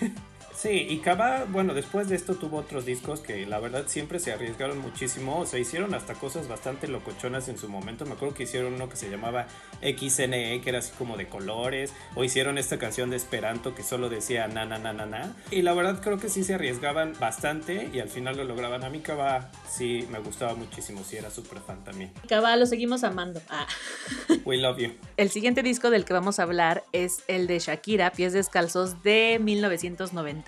Sí, 0.58 0.88
y 0.90 0.98
Cava, 0.98 1.44
bueno, 1.48 1.72
después 1.72 2.08
de 2.08 2.16
esto 2.16 2.34
tuvo 2.34 2.56
otros 2.56 2.84
discos 2.84 3.20
que 3.20 3.46
la 3.46 3.60
verdad 3.60 3.84
siempre 3.86 4.18
se 4.18 4.32
arriesgaron 4.32 4.80
muchísimo, 4.80 5.38
o 5.38 5.46
sea, 5.46 5.60
hicieron 5.60 5.94
hasta 5.94 6.14
cosas 6.14 6.48
bastante 6.48 6.88
locochonas 6.88 7.48
en 7.48 7.56
su 7.56 7.68
momento. 7.68 8.04
Me 8.06 8.14
acuerdo 8.14 8.34
que 8.34 8.42
hicieron 8.42 8.74
uno 8.74 8.88
que 8.88 8.96
se 8.96 9.08
llamaba 9.08 9.46
XNE, 9.82 10.60
que 10.60 10.68
era 10.68 10.80
así 10.80 10.90
como 10.98 11.16
de 11.16 11.28
colores, 11.28 11.94
o 12.16 12.24
hicieron 12.24 12.58
esta 12.58 12.76
canción 12.76 13.08
de 13.08 13.16
Esperanto 13.16 13.76
que 13.76 13.84
solo 13.84 14.08
decía 14.08 14.48
na 14.48 14.64
na 14.64 14.80
na 14.80 14.92
na 14.92 15.06
na. 15.06 15.36
Y 15.52 15.62
la 15.62 15.74
verdad 15.74 16.00
creo 16.02 16.18
que 16.18 16.28
sí 16.28 16.42
se 16.42 16.54
arriesgaban 16.54 17.12
bastante 17.20 17.88
y 17.94 18.00
al 18.00 18.08
final 18.08 18.36
lo 18.36 18.42
lograban. 18.42 18.82
A 18.82 18.90
mí 18.90 18.98
Cava 18.98 19.52
sí 19.70 20.08
me 20.10 20.18
gustaba 20.18 20.56
muchísimo, 20.56 21.04
sí 21.04 21.18
era 21.18 21.30
súper 21.30 21.60
fan 21.60 21.84
también. 21.84 22.10
Cava 22.28 22.56
lo 22.56 22.66
seguimos 22.66 23.04
amando. 23.04 23.40
Ah. 23.48 23.68
We 24.44 24.56
love 24.56 24.78
you. 24.78 24.90
El 25.16 25.30
siguiente 25.30 25.62
disco 25.62 25.90
del 25.90 26.04
que 26.04 26.14
vamos 26.14 26.40
a 26.40 26.42
hablar 26.42 26.82
es 26.90 27.22
el 27.28 27.46
de 27.46 27.60
Shakira, 27.60 28.10
Pies 28.10 28.32
Descalzos 28.32 29.04
de 29.04 29.38
1990. 29.40 30.47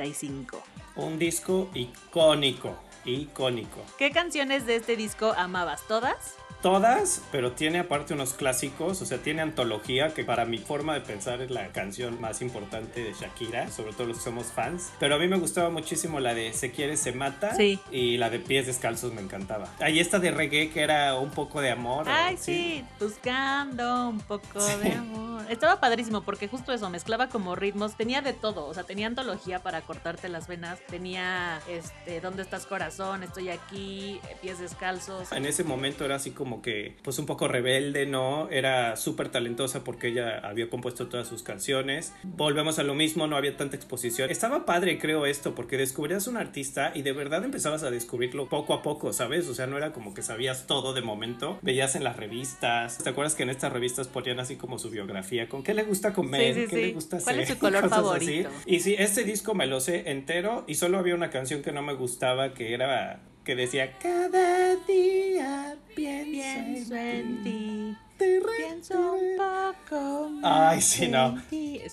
Un 0.96 1.18
disco 1.18 1.70
icónico, 1.74 2.76
icónico. 3.04 3.80
¿Qué 3.98 4.10
canciones 4.10 4.66
de 4.66 4.76
este 4.76 4.96
disco 4.96 5.32
amabas? 5.36 5.86
¿Todas? 5.86 6.36
Todas, 6.62 7.22
pero 7.32 7.52
tiene 7.52 7.80
aparte 7.80 8.14
unos 8.14 8.34
clásicos, 8.34 9.02
o 9.02 9.06
sea, 9.06 9.18
tiene 9.18 9.42
antología, 9.42 10.14
que 10.14 10.24
para 10.24 10.44
mi 10.44 10.58
forma 10.58 10.94
de 10.94 11.00
pensar 11.00 11.40
es 11.40 11.50
la 11.50 11.68
canción 11.68 12.20
más 12.20 12.42
importante 12.42 13.02
de 13.02 13.12
Shakira, 13.12 13.70
sobre 13.70 13.92
todo 13.92 14.06
los 14.06 14.18
que 14.18 14.24
somos 14.24 14.46
fans. 14.46 14.90
Pero 14.98 15.14
a 15.14 15.18
mí 15.18 15.28
me 15.28 15.38
gustaba 15.38 15.70
muchísimo 15.70 16.20
la 16.20 16.34
de 16.34 16.52
Se 16.52 16.70
quiere, 16.70 16.96
se 16.96 17.12
mata. 17.12 17.56
Y 17.90 18.16
la 18.16 18.30
de 18.30 18.38
Pies 18.38 18.66
Descalzos 18.66 19.12
me 19.12 19.20
encantaba. 19.20 19.68
Ahí 19.80 20.00
esta 20.00 20.18
de 20.18 20.30
reggae 20.30 20.70
que 20.70 20.82
era 20.82 21.16
un 21.16 21.30
poco 21.30 21.60
de 21.60 21.70
amor. 21.70 22.06
Ay, 22.08 22.36
sí, 22.36 22.84
buscando 22.98 24.08
un 24.08 24.20
poco 24.20 24.64
de 24.78 24.92
amor. 24.92 25.44
Estaba 25.48 25.80
padrísimo 25.80 26.22
porque 26.22 26.48
justo 26.48 26.72
eso, 26.72 26.90
mezclaba 26.90 27.28
como 27.28 27.56
ritmos, 27.56 27.96
tenía 27.96 28.22
de 28.22 28.32
todo, 28.32 28.66
o 28.66 28.74
sea, 28.74 28.84
tenía 28.84 29.06
antología 29.06 29.60
para 29.60 29.82
cortarte 29.82 30.28
las 30.28 30.46
venas, 30.46 30.78
tenía, 30.88 31.60
este, 31.68 32.20
¿dónde 32.20 32.42
estás 32.42 32.66
corazón? 32.66 33.22
Estoy 33.22 33.48
aquí, 33.50 34.20
pies 34.42 34.58
descalzos. 34.58 35.32
En 35.32 35.46
ese 35.46 35.64
momento 35.64 36.04
era 36.04 36.16
así 36.16 36.30
como 36.30 36.49
como 36.50 36.62
que 36.62 36.96
pues 37.04 37.16
un 37.20 37.26
poco 37.26 37.46
rebelde, 37.46 38.06
¿no? 38.06 38.50
Era 38.50 38.96
súper 38.96 39.28
talentosa 39.28 39.84
porque 39.84 40.08
ella 40.08 40.40
había 40.40 40.68
compuesto 40.68 41.06
todas 41.06 41.28
sus 41.28 41.44
canciones. 41.44 42.12
Volvemos 42.24 42.80
a 42.80 42.82
lo 42.82 42.96
mismo, 42.96 43.28
no 43.28 43.36
había 43.36 43.56
tanta 43.56 43.76
exposición. 43.76 44.30
Estaba 44.30 44.66
padre, 44.66 44.98
creo, 44.98 45.26
esto, 45.26 45.54
porque 45.54 45.76
descubrías 45.76 46.26
un 46.26 46.36
artista 46.36 46.90
y 46.92 47.02
de 47.02 47.12
verdad 47.12 47.44
empezabas 47.44 47.84
a 47.84 47.92
descubrirlo 47.92 48.48
poco 48.48 48.74
a 48.74 48.82
poco, 48.82 49.12
¿sabes? 49.12 49.46
O 49.46 49.54
sea, 49.54 49.68
no 49.68 49.76
era 49.76 49.92
como 49.92 50.12
que 50.12 50.22
sabías 50.22 50.66
todo 50.66 50.92
de 50.92 51.02
momento. 51.02 51.60
Veías 51.62 51.94
en 51.94 52.02
las 52.02 52.16
revistas. 52.16 52.98
¿Te 52.98 53.10
acuerdas 53.10 53.36
que 53.36 53.44
en 53.44 53.50
estas 53.50 53.72
revistas 53.72 54.08
ponían 54.08 54.40
así 54.40 54.56
como 54.56 54.80
su 54.80 54.90
biografía? 54.90 55.48
¿Con 55.48 55.62
qué 55.62 55.72
le 55.72 55.84
gusta 55.84 56.12
comer? 56.12 56.66
¿Qué 56.68 56.76
le 56.76 56.92
gusta 56.94 57.18
hacer? 57.18 57.26
¿Cuál 57.26 57.40
es 57.44 57.48
su 57.48 57.58
color 57.58 57.88
favorito? 57.88 58.50
Y 58.66 58.80
sí, 58.80 58.96
este 58.98 59.22
disco 59.22 59.54
me 59.54 59.68
lo 59.68 59.78
sé 59.78 60.10
entero 60.10 60.64
y 60.66 60.74
solo 60.74 60.98
había 60.98 61.14
una 61.14 61.30
canción 61.30 61.62
que 61.62 61.70
no 61.70 61.82
me 61.82 61.94
gustaba 61.94 62.54
que 62.54 62.74
era 62.74 63.20
que 63.50 63.56
decía 63.56 63.98
cada 63.98 64.76
día 64.86 65.76
pienso, 65.96 66.94
en 66.94 67.42
ti. 67.42 67.96
Pienso 68.16 69.14
un 69.14 69.36
poco. 69.36 70.30
Ay, 70.44 70.80
sí, 70.80 71.08
no. 71.08 71.42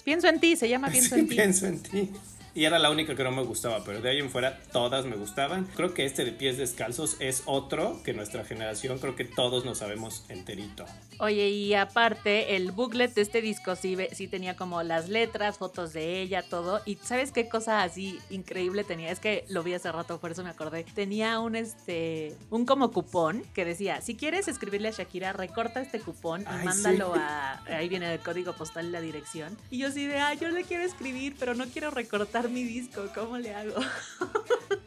Pienso 0.03 0.27
en 0.27 0.39
ti, 0.39 0.55
se 0.55 0.69
llama 0.69 0.87
Pienso 0.91 1.15
en 1.15 1.27
ti. 1.27 1.35
Pienso 1.35 1.65
en 1.65 1.79
ti 1.81 2.11
y 2.57 2.65
era 2.65 2.79
la 2.79 2.89
única 2.89 3.13
que 3.13 3.23
no 3.23 3.31
me 3.31 3.43
gustaba, 3.43 3.83
pero 3.85 4.01
de 4.01 4.09
ahí 4.09 4.17
en 4.17 4.31
fuera 4.31 4.57
todas 4.71 5.05
me 5.05 5.15
gustaban. 5.15 5.65
Creo 5.75 5.93
que 5.93 6.05
este 6.05 6.25
de 6.25 6.31
pies 6.31 6.57
descalzos 6.57 7.15
es 7.19 7.43
otro 7.45 8.01
que 8.03 8.13
nuestra 8.13 8.43
generación 8.43 8.97
creo 8.97 9.15
que 9.15 9.25
todos 9.25 9.63
nos 9.63 9.77
sabemos 9.77 10.25
enterito. 10.27 10.83
Oye, 11.19 11.49
y 11.49 11.75
aparte 11.75 12.55
el 12.55 12.71
booklet 12.71 13.13
de 13.13 13.21
este 13.21 13.41
disco 13.41 13.75
sí, 13.75 13.95
sí 14.11 14.27
tenía 14.27 14.55
como 14.55 14.81
las 14.81 15.07
letras, 15.07 15.59
fotos 15.59 15.93
de 15.93 16.19
ella, 16.19 16.41
todo. 16.41 16.81
Y 16.85 16.95
¿sabes 16.95 17.31
qué 17.31 17.47
cosa 17.47 17.83
así 17.83 18.17
increíble 18.31 18.83
tenía? 18.83 19.11
Es 19.11 19.19
que 19.19 19.45
lo 19.49 19.61
vi 19.61 19.75
hace 19.75 19.91
rato, 19.91 20.19
por 20.19 20.31
eso 20.31 20.43
me 20.43 20.49
acordé. 20.49 20.83
Tenía 20.95 21.39
un 21.39 21.55
este 21.55 22.35
un 22.49 22.65
como 22.65 22.89
cupón 22.89 23.43
que 23.53 23.65
decía, 23.65 24.01
si 24.01 24.15
quieres 24.15 24.47
escribirle 24.47 24.87
a 24.87 24.91
Shakira, 24.91 25.31
recorta 25.31 25.79
este 25.79 25.99
cupón 25.99 26.41
y 26.41 26.65
mándalo 26.65 27.13
a 27.15 27.61
ahí 27.67 27.87
viene 27.87 28.11
el 28.11 28.19
código 28.19 28.53
postal 28.53 28.87
y 28.87 28.89
la 28.89 29.01
dirección. 29.01 29.55
Y 29.69 29.77
yo 29.77 29.91
sí 29.91 30.07
de, 30.07 30.17
ah, 30.17 30.33
yo 30.33 30.49
le 30.49 30.63
quiero 30.63 30.83
escribir, 30.83 31.35
pero 31.37 31.53
no 31.53 31.65
quiero 31.67 31.91
recortar 31.91 32.46
mi 32.49 32.63
disco, 32.63 33.01
¿cómo 33.13 33.37
le 33.37 33.53
hago? 33.53 33.75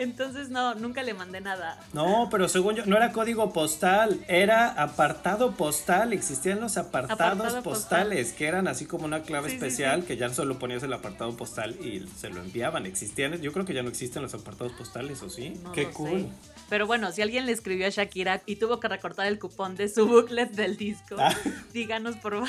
Entonces 0.00 0.48
no, 0.48 0.74
nunca 0.76 1.02
le 1.02 1.12
mandé 1.12 1.42
nada. 1.42 1.78
No, 1.92 2.28
pero 2.30 2.48
según 2.48 2.74
yo, 2.74 2.86
no 2.86 2.96
era 2.96 3.12
código 3.12 3.52
postal, 3.52 4.24
era 4.28 4.68
apartado 4.82 5.52
postal. 5.52 6.14
Existían 6.14 6.58
los 6.58 6.78
apartados 6.78 7.62
postales, 7.62 8.32
que 8.32 8.46
eran 8.46 8.66
así 8.66 8.86
como 8.86 9.04
una 9.04 9.20
clave 9.24 9.52
especial, 9.52 10.04
que 10.04 10.16
ya 10.16 10.30
solo 10.30 10.58
ponías 10.58 10.82
el 10.84 10.94
apartado 10.94 11.36
postal 11.36 11.76
y 11.84 12.08
se 12.18 12.30
lo 12.30 12.40
enviaban. 12.40 12.86
Existían, 12.86 13.42
yo 13.42 13.52
creo 13.52 13.66
que 13.66 13.74
ya 13.74 13.82
no 13.82 13.90
existen 13.90 14.22
los 14.22 14.32
apartados 14.32 14.72
postales, 14.72 15.22
¿o 15.22 15.28
sí? 15.28 15.60
Qué 15.74 15.88
cool. 15.90 16.28
Pero 16.70 16.86
bueno, 16.86 17.10
si 17.10 17.20
alguien 17.20 17.46
le 17.46 17.52
escribió 17.52 17.86
a 17.86 17.90
Shakira 17.90 18.42
y 18.46 18.56
tuvo 18.56 18.78
que 18.78 18.86
recortar 18.88 19.26
el 19.26 19.38
cupón 19.40 19.74
de 19.74 19.88
su 19.88 20.06
booklet 20.06 20.52
del 20.52 20.76
disco, 20.76 21.16
ah. 21.18 21.34
díganos 21.74 22.16
por 22.16 22.34
favor. 22.34 22.48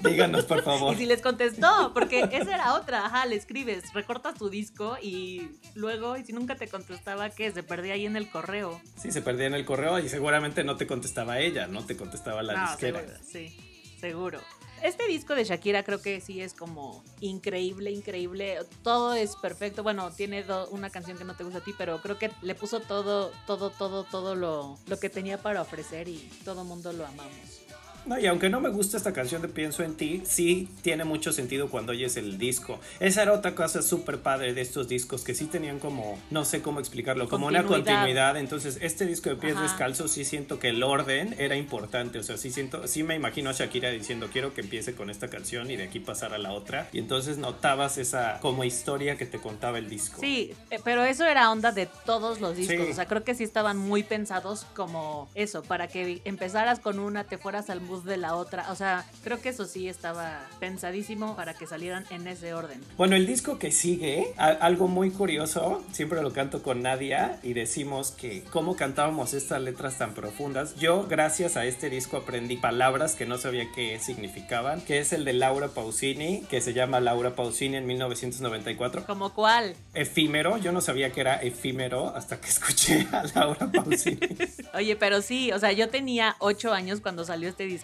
Díganos 0.02 0.44
por 0.46 0.62
favor. 0.64 0.94
Y 0.94 0.96
si 0.96 1.06
les 1.06 1.20
contestó, 1.20 1.92
porque 1.92 2.20
esa 2.32 2.54
era 2.54 2.74
otra, 2.74 3.04
ajá, 3.04 3.26
le 3.26 3.36
escribes, 3.36 3.92
recortas 3.92 4.34
tu 4.34 4.48
disco 4.48 4.96
y 5.02 5.50
luego, 5.74 6.16
y 6.16 6.24
si 6.24 6.32
nunca 6.32 6.56
te 6.56 6.68
contestaba, 6.80 7.30
¿qué? 7.30 7.52
Se 7.52 7.62
perdía 7.62 7.94
ahí 7.94 8.06
en 8.06 8.16
el 8.16 8.28
correo. 8.28 8.80
Sí, 9.00 9.12
se 9.12 9.22
perdía 9.22 9.46
en 9.46 9.54
el 9.54 9.64
correo 9.64 9.98
y 9.98 10.08
seguramente 10.08 10.64
no 10.64 10.76
te 10.76 10.86
contestaba 10.86 11.38
ella, 11.38 11.66
no 11.66 11.84
te 11.84 11.96
contestaba 11.96 12.42
la 12.42 12.68
disquera. 12.68 13.04
sí, 13.22 13.54
seguro. 14.00 14.40
Este 14.82 15.06
disco 15.06 15.34
de 15.34 15.44
Shakira 15.44 15.82
creo 15.82 16.00
que 16.00 16.22
sí 16.22 16.40
es 16.40 16.54
como 16.54 17.04
increíble, 17.20 17.90
increíble. 17.90 18.56
Todo 18.82 19.12
es 19.12 19.36
perfecto. 19.36 19.82
Bueno, 19.82 20.10
tiene 20.10 20.42
una 20.70 20.88
canción 20.88 21.18
que 21.18 21.24
no 21.24 21.36
te 21.36 21.44
gusta 21.44 21.58
a 21.58 21.62
ti, 21.62 21.74
pero 21.76 22.00
creo 22.00 22.16
que 22.18 22.30
le 22.40 22.54
puso 22.54 22.80
todo, 22.80 23.30
todo, 23.46 23.68
todo, 23.68 24.04
todo 24.04 24.34
lo, 24.34 24.78
lo 24.86 24.98
que 24.98 25.10
tenía 25.10 25.36
para 25.36 25.60
ofrecer 25.60 26.08
y 26.08 26.16
todo 26.46 26.64
mundo 26.64 26.94
lo 26.94 27.06
amamos. 27.06 27.59
No, 28.06 28.18
y 28.18 28.26
aunque 28.26 28.48
no 28.48 28.60
me 28.60 28.68
gusta 28.68 28.96
esta 28.96 29.12
canción 29.12 29.42
de 29.42 29.48
Pienso 29.48 29.82
en 29.82 29.94
ti, 29.94 30.22
sí 30.24 30.68
tiene 30.82 31.04
mucho 31.04 31.32
sentido 31.32 31.68
cuando 31.68 31.92
oyes 31.92 32.16
el 32.16 32.38
disco. 32.38 32.80
Esa 32.98 33.22
era 33.22 33.32
otra 33.32 33.54
cosa 33.54 33.82
súper 33.82 34.20
padre 34.20 34.54
de 34.54 34.60
estos 34.60 34.88
discos, 34.88 35.22
que 35.22 35.34
sí 35.34 35.46
tenían 35.46 35.78
como, 35.78 36.18
no 36.30 36.44
sé 36.44 36.62
cómo 36.62 36.80
explicarlo, 36.80 37.28
como 37.28 37.46
una 37.46 37.64
continuidad. 37.64 38.36
Entonces, 38.36 38.78
este 38.80 39.06
disco 39.06 39.30
de 39.30 39.36
Pies 39.36 39.60
Descalzos 39.60 40.12
sí 40.12 40.24
siento 40.24 40.58
que 40.58 40.68
el 40.68 40.82
orden 40.82 41.34
era 41.38 41.56
importante. 41.56 42.18
O 42.18 42.22
sea, 42.22 42.36
sí 42.36 42.50
siento, 42.50 42.86
sí 42.86 43.02
me 43.02 43.14
imagino 43.14 43.50
a 43.50 43.52
Shakira 43.52 43.90
diciendo, 43.90 44.28
quiero 44.32 44.54
que 44.54 44.62
empiece 44.62 44.94
con 44.94 45.10
esta 45.10 45.28
canción 45.28 45.70
y 45.70 45.76
de 45.76 45.84
aquí 45.84 46.00
pasar 46.00 46.32
a 46.32 46.38
la 46.38 46.52
otra. 46.52 46.88
Y 46.92 46.98
entonces 46.98 47.38
notabas 47.38 47.98
esa 47.98 48.38
como 48.40 48.64
historia 48.64 49.16
que 49.16 49.26
te 49.26 49.38
contaba 49.38 49.78
el 49.78 49.88
disco. 49.88 50.20
Sí, 50.20 50.54
eh, 50.70 50.78
pero 50.84 51.04
eso 51.04 51.26
era 51.26 51.50
onda 51.50 51.72
de 51.72 51.86
todos 52.04 52.40
los 52.40 52.56
discos. 52.56 52.88
O 52.90 52.94
sea, 52.94 53.06
creo 53.06 53.24
que 53.24 53.34
sí 53.34 53.44
estaban 53.44 53.76
muy 53.76 54.02
pensados 54.02 54.66
como 54.74 55.28
eso, 55.34 55.62
para 55.62 55.88
que 55.88 56.20
empezaras 56.24 56.80
con 56.80 56.98
una, 56.98 57.24
te 57.24 57.38
fueras 57.38 57.70
al 57.70 57.80
bus 57.90 58.04
de 58.04 58.16
la 58.16 58.36
otra. 58.36 58.70
O 58.70 58.76
sea, 58.76 59.04
creo 59.22 59.42
que 59.42 59.50
eso 59.50 59.66
sí 59.66 59.88
estaba 59.88 60.46
pensadísimo 60.60 61.36
para 61.36 61.54
que 61.54 61.66
salieran 61.66 62.04
en 62.10 62.26
ese 62.26 62.54
orden. 62.54 62.80
Bueno, 62.96 63.16
el 63.16 63.26
disco 63.26 63.58
que 63.58 63.72
sigue, 63.72 64.32
algo 64.38 64.88
muy 64.88 65.10
curioso, 65.10 65.84
siempre 65.92 66.22
lo 66.22 66.32
canto 66.32 66.62
con 66.62 66.82
Nadia 66.82 67.38
y 67.42 67.52
decimos 67.52 68.12
que 68.12 68.44
cómo 68.44 68.76
cantábamos 68.76 69.34
estas 69.34 69.60
letras 69.60 69.98
tan 69.98 70.14
profundas. 70.14 70.76
Yo, 70.76 71.06
gracias 71.06 71.56
a 71.56 71.66
este 71.66 71.90
disco, 71.90 72.18
aprendí 72.18 72.56
palabras 72.56 73.14
que 73.14 73.26
no 73.26 73.36
sabía 73.36 73.70
qué 73.74 73.98
significaban, 73.98 74.80
que 74.80 74.98
es 74.98 75.12
el 75.12 75.24
de 75.24 75.32
Laura 75.32 75.68
Pausini, 75.68 76.42
que 76.48 76.60
se 76.60 76.72
llama 76.72 77.00
Laura 77.00 77.34
Pausini 77.34 77.76
en 77.76 77.86
1994. 77.86 79.04
¿Como 79.06 79.34
cuál? 79.34 79.74
Efímero, 79.94 80.56
yo 80.58 80.72
no 80.72 80.80
sabía 80.80 81.10
que 81.10 81.20
era 81.20 81.36
efímero 81.42 82.14
hasta 82.14 82.40
que 82.40 82.48
escuché 82.48 83.06
a 83.12 83.24
Laura 83.34 83.70
Pausini. 83.72 84.20
Oye, 84.74 84.96
pero 84.96 85.22
sí, 85.22 85.50
o 85.52 85.58
sea, 85.58 85.72
yo 85.72 85.88
tenía 85.88 86.36
ocho 86.38 86.72
años 86.72 87.00
cuando 87.00 87.24
salió 87.24 87.48
este 87.48 87.64
disco, 87.64 87.79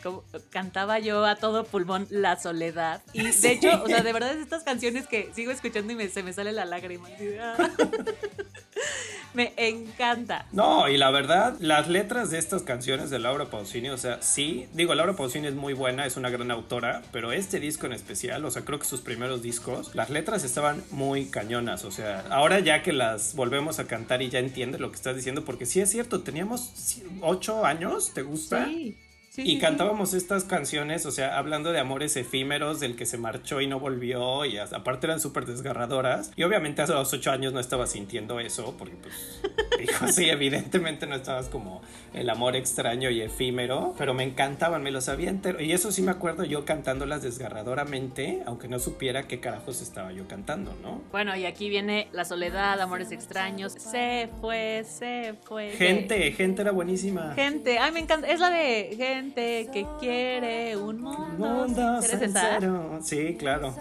cantaba 0.51 0.99
yo 0.99 1.25
a 1.25 1.37
todo 1.37 1.65
pulmón 1.65 2.07
La 2.11 2.39
Soledad. 2.39 3.03
Y 3.13 3.23
de 3.23 3.53
hecho, 3.53 3.83
o 3.83 3.87
sea, 3.87 4.03
de 4.03 4.13
verdad 4.13 4.33
es 4.33 4.39
estas 4.39 4.63
canciones 4.63 5.07
que 5.07 5.31
sigo 5.35 5.51
escuchando 5.51 5.93
y 5.93 6.09
se 6.09 6.23
me 6.23 6.33
sale 6.33 6.53
la 6.53 6.65
lágrima. 6.65 7.09
Ah. 7.41 7.57
me 9.35 9.53
encanta. 9.57 10.47
No, 10.53 10.89
y 10.89 10.97
la 10.97 11.11
verdad, 11.11 11.57
las 11.61 11.89
letras 11.89 12.31
de 12.31 12.39
estas 12.39 12.63
canciones 12.63 13.11
de 13.11 13.19
Laura 13.19 13.51
Pausini, 13.51 13.91
o 13.91 13.99
sea, 13.99 14.23
sí, 14.23 14.67
digo, 14.73 14.95
Laura 14.95 15.15
Pausini 15.15 15.47
es 15.47 15.55
muy 15.55 15.75
buena, 15.75 16.07
es 16.07 16.17
una 16.17 16.31
gran 16.31 16.51
autora, 16.51 17.03
pero 17.13 17.33
este 17.33 17.61
disco 17.61 17.87
en 17.87 17.93
especial, 17.93 18.45
o 18.45 18.51
sea, 18.51 18.65
creo 18.65 18.79
que 18.79 18.87
sus 18.87 19.03
primeros 19.03 19.43
discos, 19.43 19.95
las 19.95 20.11
letras 20.11 20.43
estaban 20.43 20.83
muy 20.91 21.27
cañonas, 21.27 21.85
o 21.85 21.91
sea, 21.91 22.25
ahora 22.31 22.61
ya 22.61 22.83
que 22.83 22.93
las 22.93 23.35
volvemos 23.35 23.79
a 23.79 23.87
cantar 23.87 24.23
y 24.23 24.31
ya 24.31 24.39
entiendes 24.39 24.81
lo 24.81 24.91
que 24.91 24.97
estás 24.97 25.15
diciendo, 25.15 25.45
porque 25.45 25.67
sí 25.67 25.81
es 25.81 25.91
cierto, 25.91 26.23
teníamos 26.23 27.03
ocho 27.21 27.67
años, 27.67 28.13
¿te 28.15 28.23
gusta? 28.23 28.65
Sí 28.67 28.97
y 29.37 29.59
cantábamos 29.59 30.15
estas 30.15 30.45
canciones, 30.45 31.05
o 31.07 31.11
sea, 31.11 31.39
hablando 31.39 31.73
de 31.73 31.79
amores 31.79 32.17
efímeros, 32.17 32.81
del 32.81 32.97
que 32.97 33.07
se 33.07 33.19
marchó 33.19 33.61
y 33.61 33.67
no 33.67 33.79
volvió, 33.81 34.45
y 34.45 34.59
aparte 34.59 35.07
eran 35.07 35.21
súper 35.21 35.47
desgarradoras. 35.47 36.33
Y 36.37 36.43
obviamente 36.43 36.83
hace 36.83 36.93
los 36.93 37.13
ocho 37.13 37.31
años 37.31 37.53
no 37.53 37.61
estaba 37.61 37.87
sintiendo 37.87 38.41
eso, 38.41 38.75
porque 38.79 38.95
pues, 38.97 39.41
dijo, 39.79 40.09
sí, 40.09 40.29
evidentemente 40.29 41.07
no 41.07 41.15
estabas 41.15 41.49
como 41.49 41.83
el 42.15 42.31
amor 42.31 42.57
extraño 42.57 43.11
y 43.11 43.21
efímero, 43.21 43.95
pero 43.99 44.15
me 44.15 44.25
encantaban, 44.25 44.83
me 44.83 44.91
lo 44.91 45.01
sabía 45.01 45.31
entero. 45.31 45.61
Y 45.61 45.73
eso 45.73 45.93
sí 45.93 46.03
me 46.03 46.11
acuerdo 46.11 46.45
yo 46.45 46.65
cantándolas 46.65 47.23
desgarradoramente, 47.23 48.43
aunque 48.47 48.69
no 48.69 48.79
supiera 48.79 49.27
qué 49.27 49.41
carajos 49.41 49.83
estaba 49.83 50.13
yo 50.13 50.27
cantando, 50.29 50.75
¿no? 50.83 51.03
Bueno, 51.13 51.37
y 51.37 51.45
aquí 51.47 51.69
viene 51.69 52.09
La 52.13 52.25
Soledad, 52.25 52.81
Amores 52.81 53.13
Extraños, 53.13 53.73
se 53.73 54.29
fue, 54.41 54.85
se 54.89 55.35
fue. 55.45 55.71
Gente, 55.73 56.33
gente 56.33 56.63
era 56.63 56.71
buenísima. 56.71 57.35
Gente, 57.35 57.79
ay, 57.79 57.93
me 57.93 58.01
encanta, 58.01 58.29
es 58.29 58.41
la 58.41 58.51
de 58.51 58.95
gente 58.97 59.26
que 59.35 59.87
quiere 59.99 60.77
un 60.77 61.01
mundo, 61.01 62.01
sincero. 62.03 62.99
Sí, 63.03 63.37
claro. 63.39 63.75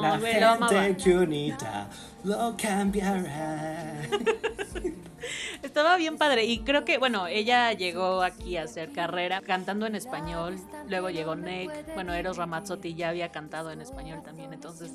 la 0.00 0.18
gente 0.18 0.96
que 0.96 1.16
unita 1.16 1.88
lo 2.24 2.54
cambiará. 2.56 4.02
Estaba 5.62 5.96
bien 5.96 6.18
padre 6.18 6.44
y 6.44 6.60
creo 6.60 6.84
que, 6.84 6.98
bueno, 6.98 7.26
ella 7.28 7.72
llegó 7.72 8.22
aquí 8.22 8.56
a 8.56 8.64
hacer 8.64 8.92
carrera 8.92 9.40
cantando 9.40 9.86
en 9.86 9.94
español, 9.94 10.58
luego 10.88 11.10
llegó 11.10 11.36
Nick, 11.36 11.94
bueno, 11.94 12.12
Eros 12.12 12.36
Ramazzotti 12.36 12.94
ya 12.94 13.10
había 13.10 13.30
cantado 13.30 13.70
en 13.70 13.80
español 13.80 14.22
también, 14.24 14.52
entonces 14.52 14.92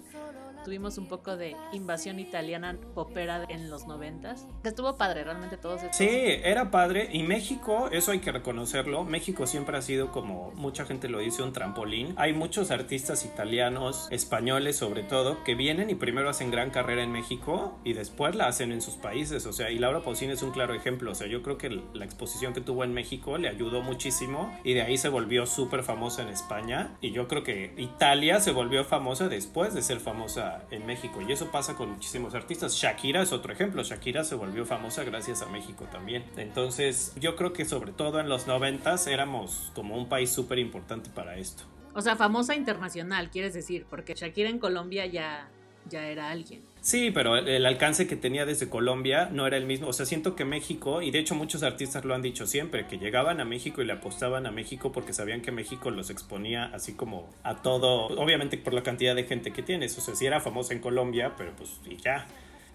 tuvimos 0.63 0.97
un 0.97 1.07
poco 1.07 1.37
de 1.37 1.55
invasión 1.71 2.19
italiana 2.19 2.77
popera 2.93 3.45
en 3.49 3.69
los 3.69 3.87
noventas. 3.87 4.47
Estuvo 4.63 4.97
padre, 4.97 5.23
realmente 5.23 5.57
todos 5.57 5.83
estos. 5.83 5.97
Sí, 5.97 6.09
era 6.09 6.71
padre. 6.71 7.09
Y 7.11 7.23
México, 7.23 7.89
eso 7.91 8.11
hay 8.11 8.19
que 8.19 8.31
reconocerlo. 8.31 9.03
México 9.03 9.47
siempre 9.47 9.77
ha 9.77 9.81
sido, 9.81 10.11
como 10.11 10.51
mucha 10.55 10.85
gente 10.85 11.09
lo 11.09 11.19
dice, 11.19 11.43
un 11.43 11.53
trampolín. 11.53 12.13
Hay 12.17 12.33
muchos 12.33 12.71
artistas 12.71 13.25
italianos, 13.25 14.07
españoles 14.11 14.77
sobre 14.77 15.03
todo, 15.03 15.43
que 15.43 15.55
vienen 15.55 15.89
y 15.89 15.95
primero 15.95 16.29
hacen 16.29 16.51
gran 16.51 16.69
carrera 16.69 17.03
en 17.03 17.11
México 17.11 17.77
y 17.83 17.93
después 17.93 18.35
la 18.35 18.47
hacen 18.47 18.71
en 18.71 18.81
sus 18.81 18.95
países. 18.95 19.45
O 19.45 19.53
sea, 19.53 19.71
y 19.71 19.79
Laura 19.79 20.01
Pausini 20.01 20.33
es 20.33 20.41
un 20.41 20.51
claro 20.51 20.73
ejemplo. 20.73 21.11
O 21.11 21.15
sea, 21.15 21.27
yo 21.27 21.41
creo 21.43 21.57
que 21.57 21.69
la 21.69 22.05
exposición 22.05 22.53
que 22.53 22.61
tuvo 22.61 22.83
en 22.83 22.93
México 22.93 23.37
le 23.37 23.49
ayudó 23.49 23.81
muchísimo 23.81 24.57
y 24.63 24.73
de 24.73 24.81
ahí 24.81 24.97
se 24.97 25.09
volvió 25.09 25.45
súper 25.45 25.83
famosa 25.83 26.21
en 26.21 26.29
España. 26.29 26.97
Y 27.01 27.11
yo 27.11 27.27
creo 27.27 27.43
que 27.43 27.73
Italia 27.77 28.39
se 28.39 28.51
volvió 28.51 28.83
famosa 28.83 29.27
después 29.27 29.73
de 29.73 29.81
ser 29.81 29.99
famosa 29.99 30.47
en 30.72 30.86
México. 30.86 31.22
Y 31.22 31.32
eso 31.32 31.51
pasa 31.51 31.75
con 31.75 31.92
muchísimos 31.92 32.34
artistas. 32.36 32.74
Shakira 32.74 33.22
es 33.22 33.32
otro 33.32 33.54
ejemplo. 33.54 33.84
Shakira 33.84 34.24
se 34.24 34.36
volvió 34.36 34.66
famosa 34.66 35.04
gracias 35.04 35.42
a 35.42 35.48
México 35.48 35.86
también. 35.92 36.24
Entonces 36.38 37.13
yo 37.20 37.36
creo 37.36 37.54
que 37.54 37.66
sobre 37.66 37.92
todo 37.92 38.20
en 38.20 38.30
los 38.30 38.48
noventas 38.48 39.08
éramos 39.08 39.72
como 39.75 39.98
un 39.98 40.10
país 40.10 40.30
súper 40.30 40.60
importante 40.60 41.10
para 41.10 41.38
esto. 41.38 41.63
O 41.94 42.01
sea, 42.01 42.16
famosa 42.16 42.56
internacional, 42.56 43.32
quieres 43.32 43.54
decir, 43.54 43.86
porque 43.89 44.13
Shakira 44.13 44.50
en 44.50 44.60
Colombia 44.60 45.06
ya, 45.08 45.50
ya 45.89 46.06
era 46.08 46.30
alguien. 46.30 46.63
Sí, 46.88 47.12
pero 47.12 47.36
el, 47.36 47.65
alcance 47.65 48.08
que 48.08 48.15
tenía 48.15 48.46
desde 48.46 48.70
Colombia 48.70 49.27
no 49.29 49.46
era 49.46 49.58
el 49.58 49.65
mismo. 49.65 49.89
O 49.89 49.91
sea, 49.91 50.06
siento 50.06 50.38
que 50.38 50.46
México, 50.46 51.01
y 51.01 51.12
de 51.12 51.20
hecho 51.20 51.36
muchos 51.36 51.62
artistas 51.63 52.06
lo 52.06 52.15
han 52.15 52.22
dicho 52.22 52.48
siempre, 52.48 52.88
que 52.88 52.98
llegaban 52.98 53.41
a 53.41 53.44
México 53.44 53.82
y 53.82 53.86
le 53.86 53.91
apostaban 53.91 54.46
a 54.46 54.51
México 54.51 54.94
porque 54.94 55.12
sabían 55.12 55.42
que 55.42 55.51
México 55.51 55.92
los 55.92 56.09
exponía 56.09 56.72
así 56.74 56.94
como 56.94 57.29
a 57.44 57.61
todo, 57.61 58.05
obviamente 58.18 58.57
por 58.57 58.74
la 58.74 58.83
cantidad 58.83 59.16
de 59.16 59.25
gente 59.25 59.51
que 59.51 59.64
tienes. 59.64 59.98
O 59.98 60.01
sea, 60.01 60.16
sí 60.16 60.27
era 60.27 60.40
famoso 60.40 60.72
en 60.72 60.79
Colombia, 60.79 61.33
pero 61.38 61.53
pues 61.57 61.81
y 61.85 61.98
ya. 61.98 62.25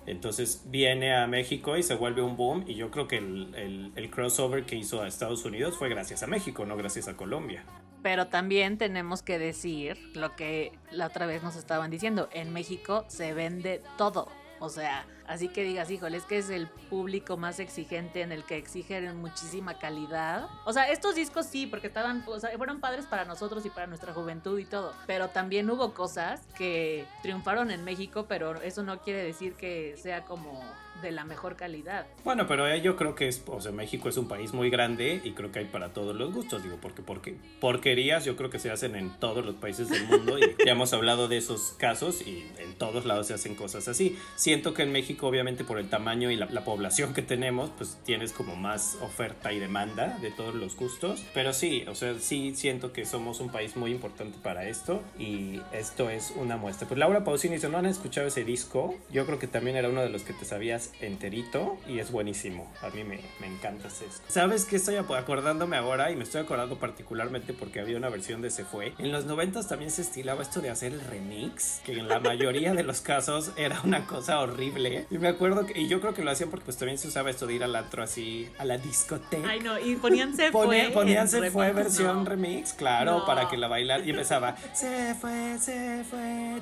Entonces 0.05 0.63
viene 0.67 1.15
a 1.15 1.27
México 1.27 1.79
y 1.79 1.83
se 1.83 1.95
vuelve 1.95 2.21
un 2.21 2.37
boom 2.37 2.65
y 2.69 2.75
yo 2.75 2.91
creo 2.91 3.09
que 3.09 3.17
el, 3.17 3.93
el 3.97 4.11
crossover 4.11 4.67
que 4.67 4.77
hizo 4.77 5.01
a 5.01 5.09
Estados 5.09 5.47
Unidos 5.47 5.79
fue 5.79 5.89
gracias 5.89 6.23
a 6.23 6.27
México, 6.27 6.67
no 6.67 6.77
gracias 6.77 7.09
a 7.09 7.17
Colombia. 7.17 7.65
Pero 8.03 8.27
también 8.27 8.79
tenemos 8.79 9.23
que 9.23 9.38
decir 9.38 9.99
lo 10.15 10.35
que 10.35 10.73
la 10.91 11.07
otra 11.07 11.27
vez 11.27 11.43
nos 11.43 11.57
estaban 11.57 11.91
diciendo. 11.91 12.29
En 12.33 12.53
México 12.53 13.05
se 13.09 13.33
vende 13.33 13.83
todo. 13.97 14.29
O 14.62 14.69
sea, 14.69 15.05
así 15.27 15.49
que 15.49 15.65
digas, 15.65 15.91
híjole, 15.91 16.17
es 16.17 16.25
que 16.25 16.38
es 16.38 16.49
el 16.49 16.69
público 16.69 17.37
más 17.37 17.59
exigente 17.59 18.23
en 18.23 18.31
el 18.31 18.45
que 18.45 18.57
exigen 18.57 19.17
muchísima 19.17 19.77
calidad. 19.77 20.49
O 20.65 20.73
sea, 20.73 20.88
estos 20.88 21.17
discos 21.17 21.47
sí, 21.47 21.67
porque 21.67 21.88
estaban, 21.88 22.23
o 22.29 22.38
sea, 22.38 22.57
fueron 22.57 22.79
padres 22.79 23.07
para 23.07 23.25
nosotros 23.25 23.67
y 23.67 23.71
para 23.71 23.88
nuestra 23.88 24.15
juventud 24.15 24.57
y 24.61 24.65
todo. 24.65 24.95
Pero 25.09 25.31
también 25.31 25.69
hubo 25.69 25.95
cosas 25.95 26.43
que 26.57 27.07
triunfaron 27.23 27.73
en 27.73 27.83
México, 27.83 28.27
pero 28.29 28.62
eso 28.62 28.85
no 28.85 29.01
quiere 29.01 29.25
decir 29.25 29.55
que 29.55 29.97
sea 29.97 30.25
como 30.25 30.62
de 31.01 31.11
la 31.11 31.25
mejor 31.25 31.57
calidad. 31.57 32.07
Bueno, 32.25 32.47
pero 32.47 32.75
yo 32.77 32.97
creo 32.97 33.15
que 33.15 33.29
es, 33.29 33.43
o 33.47 33.61
sea, 33.61 33.73
México 33.73 34.09
es 34.09 34.17
un 34.17 34.29
país 34.29 34.53
muy 34.53 34.71
grande 34.71 35.21
y 35.25 35.33
creo 35.33 35.51
que 35.51 35.61
hay 35.61 35.65
para 35.65 35.93
todos 35.93 36.15
los 36.15 36.33
gustos, 36.33 36.63
digo, 36.63 36.79
porque, 36.81 37.03
porque 37.03 37.37
porquerías 37.61 38.25
yo 38.25 38.37
creo 38.37 38.51
que 38.51 38.59
se 38.59 38.71
hacen 38.71 38.95
en 38.97 39.11
todos 39.19 39.45
los 39.45 39.57
países 39.57 39.89
del 39.89 40.05
mundo 40.05 40.39
y 40.39 40.43
ya 40.65 40.73
hemos 40.73 40.93
hablado 40.93 41.29
de 41.29 41.39
esos 41.39 41.75
casos 41.79 42.23
y 42.27 42.47
en 42.59 42.75
todos 42.75 43.05
lados 43.05 43.29
se 43.29 43.35
hacen 43.35 43.55
cosas 43.55 43.89
así. 43.89 44.19
Siento 44.37 44.75
que 44.75 44.83
en 44.83 44.93
México, 44.93 45.27
obviamente, 45.27 45.65
por 45.65 45.79
el 45.79 45.89
tamaño 45.89 46.31
y 46.31 46.37
la, 46.37 46.63
población 46.63 47.13
que 47.13 47.23
tenemos, 47.23 47.71
pues 47.77 47.99
tienes 48.05 48.33
como 48.33 48.55
más 48.55 48.97
oferta 49.03 49.53
y 49.53 49.59
demanda 49.59 50.19
de 50.21 50.31
todos 50.31 50.55
los 50.55 50.77
gustos, 50.77 51.25
pero 51.35 51.53
sí, 51.53 51.85
o 51.89 51.95
sea, 51.97 52.15
sí 52.21 52.55
siento 52.55 52.93
que 52.93 53.05
somos 53.05 53.41
un 53.41 53.51
país 53.51 53.77
muy 53.77 53.91
importante 53.91 54.39
para 54.43 54.69
esto 54.69 55.03
y 55.19 55.61
esto 55.73 56.09
es 56.09 56.33
una 56.37 56.57
muestra. 56.57 56.87
Pues 56.87 56.99
Laura 56.99 57.25
Pausini, 57.25 57.59
si 57.59 57.67
no 57.67 57.79
han 57.79 57.87
escuchado 57.87 58.29
ese 58.29 58.45
disco, 58.45 58.95
yo 59.11 59.27
creo 59.27 59.41
que 59.41 59.49
también 59.49 59.77
era 59.77 59.89
uno 59.89 60.03
de 60.03 60.09
los 60.09 60.23
que 60.23 60.33
te 60.33 60.45
sabías 60.45 60.82
enterito 61.01 61.79
y 61.87 61.99
es 61.99 62.11
buenísimo. 62.11 62.71
A 62.83 62.90
mí 62.90 63.05
me, 63.05 63.21
me 63.40 63.47
encanta 63.47 63.88
eso. 63.88 64.05
¿Sabes 64.29 64.64
qué 64.64 64.77
estoy 64.77 64.97
acordándome 64.97 65.77
ahora? 65.77 66.11
Y 66.11 66.16
me 66.16 66.25
estoy 66.25 66.42
acordando 66.42 66.79
particularmente 66.79 67.53
porque 67.53 67.81
había 67.81 67.97
una 67.97 68.09
versión 68.09 68.42
de 68.42 68.51
Se 68.51 68.64
Fue. 68.64 68.95
En 68.99 69.12
los 69.12 69.25
90 69.27 69.66
también 69.66 69.90
se 69.90 70.03
estilaba 70.03 70.42
esto 70.42 70.61
de 70.61 70.71
hacer 70.71 70.92
el 70.92 71.01
remix, 71.01 71.81
que 71.85 71.92
en 71.92 72.09
la 72.09 72.21
mayoría 72.21 72.75
de 72.75 72.83
los 72.83 73.01
casos 73.01 73.53
era 73.57 73.81
una 73.83 74.07
cosa 74.07 74.40
horrible. 74.40 75.07
Y 75.11 75.18
me 75.18 75.29
acuerdo 75.29 75.66
que, 75.66 75.79
y 75.79 75.88
yo 75.88 76.01
creo 76.01 76.14
que 76.14 76.23
lo 76.23 76.31
hacían 76.31 76.51
porque 76.51 76.66
pues 76.66 76.77
también 76.77 76.99
se 76.99 77.09
usaba 77.09 77.31
esto 77.31 77.47
de 77.47 77.55
ir 77.55 77.64
al 77.64 77.75
antro 77.77 78.03
así, 78.03 78.49
a 78.59 78.64
la 78.64 78.79
discoteca. 78.79 79.49
Ay 79.49 79.61
no, 79.61 79.79
y 79.79 79.97
ponían 79.97 80.35
Se 80.35 80.51
Fue. 80.51 80.90
Ponían 80.92 81.29
Se 81.29 81.51
Fue 81.51 81.73
versión 81.73 82.27
remix, 82.27 82.73
claro, 82.73 83.25
para 83.27 83.49
que 83.49 83.57
la 83.57 83.68
bailar 83.68 84.07
y 84.07 84.11
empezaba 84.11 84.57
Se 84.73 85.14
Fue, 85.14 85.59
Se 85.59 86.05
Fue, 86.05 86.61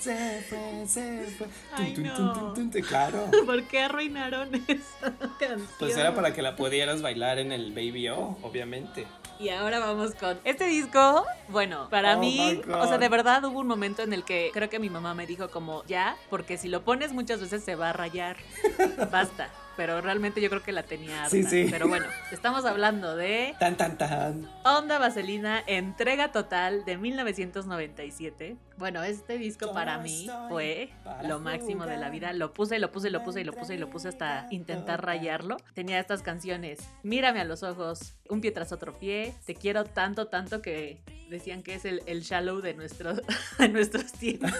se 0.00 0.42
fue, 0.48 0.86
se 0.86 1.26
fue, 1.38 1.46
Ay, 1.72 1.94
no 1.98 2.43
claro. 2.86 3.30
¿Por 3.46 3.64
qué 3.64 3.80
arruinaron 3.80 4.54
esa 4.68 5.12
canción? 5.18 5.68
Pues 5.78 5.96
era 5.96 6.14
para 6.14 6.34
que 6.34 6.42
la 6.42 6.56
pudieras 6.56 7.02
bailar 7.02 7.38
en 7.38 7.52
el 7.52 7.72
Baby 7.72 8.08
O, 8.08 8.36
obviamente. 8.42 9.06
Y 9.38 9.48
ahora 9.48 9.80
vamos 9.80 10.14
con 10.14 10.38
este 10.44 10.66
disco. 10.66 11.24
Bueno, 11.48 11.88
para 11.90 12.16
oh 12.16 12.20
mí, 12.20 12.60
o 12.68 12.86
sea, 12.86 12.98
de 12.98 13.08
verdad 13.08 13.44
hubo 13.44 13.58
un 13.58 13.66
momento 13.66 14.02
en 14.02 14.12
el 14.12 14.24
que 14.24 14.50
creo 14.52 14.70
que 14.70 14.78
mi 14.78 14.90
mamá 14.90 15.14
me 15.14 15.26
dijo 15.26 15.48
como 15.50 15.84
ya, 15.84 16.16
porque 16.30 16.56
si 16.56 16.68
lo 16.68 16.82
pones 16.82 17.12
muchas 17.12 17.40
veces 17.40 17.64
se 17.64 17.74
va 17.74 17.90
a 17.90 17.92
rayar. 17.92 18.36
Basta. 19.10 19.50
Pero 19.76 20.00
realmente 20.00 20.40
yo 20.40 20.48
creo 20.48 20.62
que 20.62 20.72
la 20.72 20.82
tenía 20.82 21.24
harta. 21.24 21.30
Sí, 21.30 21.42
sí. 21.44 21.68
Pero 21.70 21.88
bueno, 21.88 22.06
estamos 22.32 22.64
hablando 22.64 23.16
de 23.16 23.54
Tan, 23.58 23.76
tan, 23.76 23.98
tan. 23.98 24.50
Onda 24.64 24.98
Vaselina, 24.98 25.62
entrega 25.66 26.32
total 26.32 26.84
de 26.84 26.96
1997. 26.96 28.56
Bueno, 28.76 29.04
este 29.04 29.38
disco 29.38 29.72
para 29.72 29.98
mí 29.98 30.28
fue 30.48 30.90
lo 31.24 31.38
máximo 31.38 31.86
de 31.86 31.96
la 31.96 32.10
vida. 32.10 32.32
Lo 32.32 32.52
puse, 32.52 32.78
lo 32.78 32.90
puse, 32.90 33.10
lo 33.10 33.22
puse 33.22 33.40
y 33.40 33.44
lo 33.44 33.52
puse 33.52 33.74
y 33.74 33.78
lo 33.78 33.88
puse 33.88 34.08
hasta 34.08 34.46
intentar 34.50 35.04
rayarlo. 35.04 35.56
Tenía 35.74 36.00
estas 36.00 36.22
canciones, 36.22 36.80
Mírame 37.02 37.40
a 37.40 37.44
los 37.44 37.62
ojos, 37.62 38.14
Un 38.28 38.40
pie 38.40 38.50
tras 38.50 38.72
otro 38.72 38.98
pie, 38.98 39.34
Te 39.44 39.54
quiero 39.54 39.84
tanto, 39.84 40.26
tanto 40.26 40.60
que 40.60 41.00
decían 41.28 41.62
que 41.62 41.74
es 41.74 41.84
el, 41.84 42.02
el 42.06 42.22
shallow 42.22 42.60
de, 42.60 42.74
nuestro, 42.74 43.14
de 43.58 43.68
nuestros 43.68 44.12
tiempos. 44.12 44.50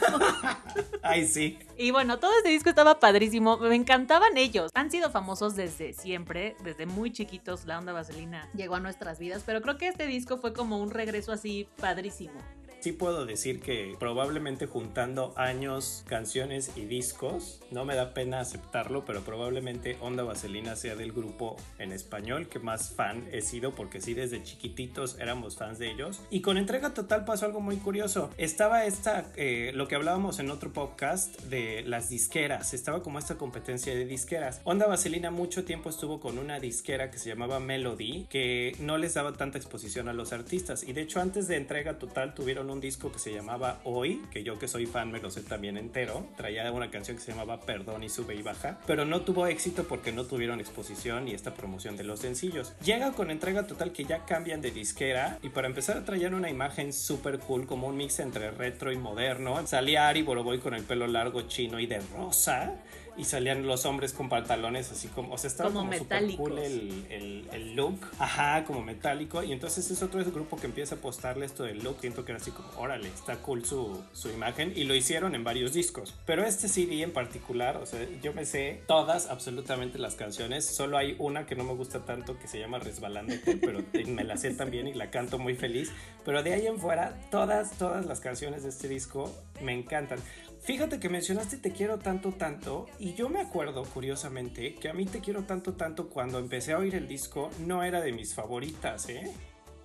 Ay, 1.02 1.26
sí. 1.26 1.58
Y 1.76 1.90
bueno, 1.90 2.18
todo 2.18 2.32
este 2.38 2.50
disco 2.50 2.70
estaba 2.70 2.98
padrísimo. 3.00 3.58
Me 3.58 3.74
encantaban 3.74 4.36
ellos. 4.36 4.70
Han 4.74 4.90
sido 4.90 5.03
famosos 5.12 5.56
desde 5.56 5.92
siempre, 5.92 6.56
desde 6.62 6.86
muy 6.86 7.12
chiquitos. 7.12 7.66
La 7.66 7.78
onda 7.78 7.92
vaselina 7.92 8.48
llegó 8.54 8.76
a 8.76 8.80
nuestras 8.80 9.18
vidas, 9.18 9.42
pero 9.44 9.60
creo 9.62 9.78
que 9.78 9.88
este 9.88 10.06
disco 10.06 10.38
fue 10.38 10.52
como 10.52 10.80
un 10.80 10.90
regreso 10.90 11.32
así 11.32 11.68
padrísimo 11.78 12.40
sí 12.84 12.92
puedo 12.92 13.24
decir 13.24 13.60
que 13.60 13.96
probablemente 13.98 14.66
juntando 14.66 15.32
años, 15.36 16.04
canciones 16.06 16.72
y 16.76 16.84
discos, 16.84 17.62
no 17.70 17.86
me 17.86 17.94
da 17.94 18.12
pena 18.12 18.40
aceptarlo, 18.40 19.06
pero 19.06 19.22
probablemente 19.22 19.96
Onda 20.02 20.22
Vaselina 20.22 20.76
sea 20.76 20.94
del 20.94 21.12
grupo 21.12 21.56
en 21.78 21.92
español 21.92 22.46
que 22.46 22.58
más 22.58 22.90
fan 22.90 23.26
he 23.32 23.40
sido, 23.40 23.74
porque 23.74 24.02
sí, 24.02 24.12
desde 24.12 24.42
chiquititos 24.42 25.16
éramos 25.18 25.56
fans 25.56 25.78
de 25.78 25.92
ellos. 25.92 26.20
Y 26.28 26.42
con 26.42 26.58
entrega 26.58 26.92
total 26.92 27.24
pasó 27.24 27.46
algo 27.46 27.60
muy 27.60 27.78
curioso. 27.78 28.28
Estaba 28.36 28.84
esta, 28.84 29.32
eh, 29.36 29.72
lo 29.74 29.88
que 29.88 29.94
hablábamos 29.94 30.38
en 30.38 30.50
otro 30.50 30.70
podcast 30.70 31.40
de 31.44 31.84
las 31.86 32.10
disqueras, 32.10 32.74
estaba 32.74 33.02
como 33.02 33.18
esta 33.18 33.36
competencia 33.36 33.94
de 33.94 34.04
disqueras. 34.04 34.60
Onda 34.64 34.86
Vaselina 34.86 35.30
mucho 35.30 35.64
tiempo 35.64 35.88
estuvo 35.88 36.20
con 36.20 36.36
una 36.36 36.60
disquera 36.60 37.10
que 37.10 37.16
se 37.16 37.30
llamaba 37.30 37.60
Melody, 37.60 38.26
que 38.28 38.76
no 38.78 38.98
les 38.98 39.14
daba 39.14 39.32
tanta 39.32 39.56
exposición 39.56 40.10
a 40.10 40.12
los 40.12 40.34
artistas. 40.34 40.82
Y 40.82 40.92
de 40.92 41.00
hecho 41.00 41.22
antes 41.22 41.48
de 41.48 41.56
entrega 41.56 41.98
total 41.98 42.34
tuvieron 42.34 42.73
un 42.73 42.73
disco 42.80 43.12
que 43.12 43.18
se 43.18 43.32
llamaba 43.32 43.80
Hoy, 43.84 44.22
que 44.30 44.42
yo 44.42 44.58
que 44.58 44.68
soy 44.68 44.86
fan 44.86 45.10
me 45.12 45.20
lo 45.20 45.30
sé 45.30 45.42
también 45.42 45.76
entero. 45.76 46.26
Traía 46.36 46.70
una 46.72 46.90
canción 46.90 47.16
que 47.16 47.22
se 47.22 47.32
llamaba 47.32 47.60
Perdón 47.60 48.02
y 48.02 48.08
sube 48.08 48.34
y 48.34 48.42
baja, 48.42 48.80
pero 48.86 49.04
no 49.04 49.22
tuvo 49.22 49.46
éxito 49.46 49.84
porque 49.84 50.12
no 50.12 50.24
tuvieron 50.24 50.60
exposición 50.60 51.28
y 51.28 51.32
esta 51.32 51.54
promoción 51.54 51.96
de 51.96 52.04
los 52.04 52.20
sencillos. 52.20 52.74
Llega 52.84 53.12
con 53.12 53.30
entrega 53.30 53.66
total 53.66 53.92
que 53.92 54.04
ya 54.04 54.24
cambian 54.24 54.60
de 54.60 54.70
disquera 54.70 55.38
y 55.42 55.50
para 55.50 55.68
empezar 55.68 55.96
a 55.96 56.04
traer 56.04 56.34
una 56.34 56.50
imagen 56.50 56.92
súper 56.92 57.38
cool 57.40 57.66
como 57.66 57.88
un 57.88 57.96
mix 57.96 58.20
entre 58.20 58.50
retro 58.50 58.92
y 58.92 58.96
moderno. 58.96 59.66
Salía 59.66 60.08
Ari 60.08 60.22
Boroboy 60.22 60.58
con 60.58 60.74
el 60.74 60.84
pelo 60.84 61.06
largo 61.06 61.42
chino 61.42 61.80
y 61.80 61.86
de 61.86 62.00
rosa 62.16 62.74
y 63.16 63.24
salían 63.24 63.66
los 63.66 63.86
hombres 63.86 64.12
con 64.12 64.28
pantalones 64.28 64.90
así 64.90 65.08
como, 65.08 65.34
o 65.34 65.38
sea, 65.38 65.48
estaba 65.48 65.70
como, 65.70 65.92
super 65.92 66.36
cool 66.36 66.58
el, 66.58 67.06
el, 67.10 67.48
el, 67.52 67.74
look, 67.76 68.00
ajá, 68.18 68.64
como 68.64 68.82
metálico, 68.82 69.42
y 69.42 69.52
entonces 69.52 69.90
es 69.90 70.02
otro 70.02 70.24
grupo 70.24 70.56
que 70.56 70.66
empieza 70.66 70.96
a 70.96 70.98
apostarle 70.98 71.46
esto 71.46 71.64
del 71.64 71.82
look, 71.82 71.98
siento 72.00 72.24
que 72.24 72.32
era 72.32 72.40
así 72.40 72.50
como, 72.50 72.68
órale, 72.76 73.08
está 73.08 73.36
cool 73.36 73.64
su, 73.64 74.02
su 74.12 74.30
imagen, 74.30 74.72
y 74.74 74.84
lo 74.84 74.94
hicieron 74.94 75.34
en 75.34 75.44
varios 75.44 75.72
discos, 75.72 76.14
pero 76.26 76.44
este 76.44 76.68
CD 76.68 77.02
en 77.02 77.12
particular, 77.12 77.76
o 77.76 77.86
sea, 77.86 78.06
yo 78.22 78.32
me 78.32 78.44
sé 78.44 78.82
todas, 78.86 79.28
absolutamente 79.28 79.98
las 79.98 80.14
canciones, 80.14 80.64
solo 80.64 80.98
hay 80.98 81.16
una 81.18 81.46
que 81.46 81.54
no 81.54 81.64
me 81.64 81.74
gusta 81.74 82.04
tanto 82.04 82.38
que 82.38 82.48
se 82.48 82.58
llama 82.58 82.78
Resbalándote, 82.78 83.56
pero 83.64 83.80
me 84.06 84.24
la 84.24 84.36
sé 84.36 84.52
también 84.54 84.88
y 84.88 84.94
la 84.94 85.10
canto 85.10 85.38
muy 85.38 85.54
feliz, 85.54 85.92
pero 86.24 86.42
de 86.42 86.54
ahí 86.54 86.66
en 86.66 86.78
fuera, 86.78 87.14
todas, 87.30 87.78
todas 87.78 88.06
las 88.06 88.20
canciones 88.20 88.62
de 88.62 88.70
este 88.70 88.88
disco 88.88 89.32
me 89.60 89.72
encantan. 89.72 90.18
Fíjate 90.64 90.98
que 90.98 91.10
mencionaste 91.10 91.58
Te 91.58 91.72
quiero 91.72 91.98
tanto, 91.98 92.32
tanto, 92.32 92.86
y 92.98 93.14
yo 93.14 93.28
me 93.28 93.40
acuerdo, 93.40 93.84
curiosamente, 93.84 94.74
que 94.74 94.88
a 94.88 94.94
mí 94.94 95.04
Te 95.04 95.20
quiero 95.20 95.42
tanto, 95.42 95.74
tanto, 95.74 96.08
cuando 96.08 96.38
empecé 96.38 96.72
a 96.72 96.78
oír 96.78 96.94
el 96.94 97.06
disco, 97.06 97.50
no 97.60 97.82
era 97.82 98.00
de 98.00 98.12
mis 98.12 98.34
favoritas, 98.34 99.08
¿eh? 99.10 99.30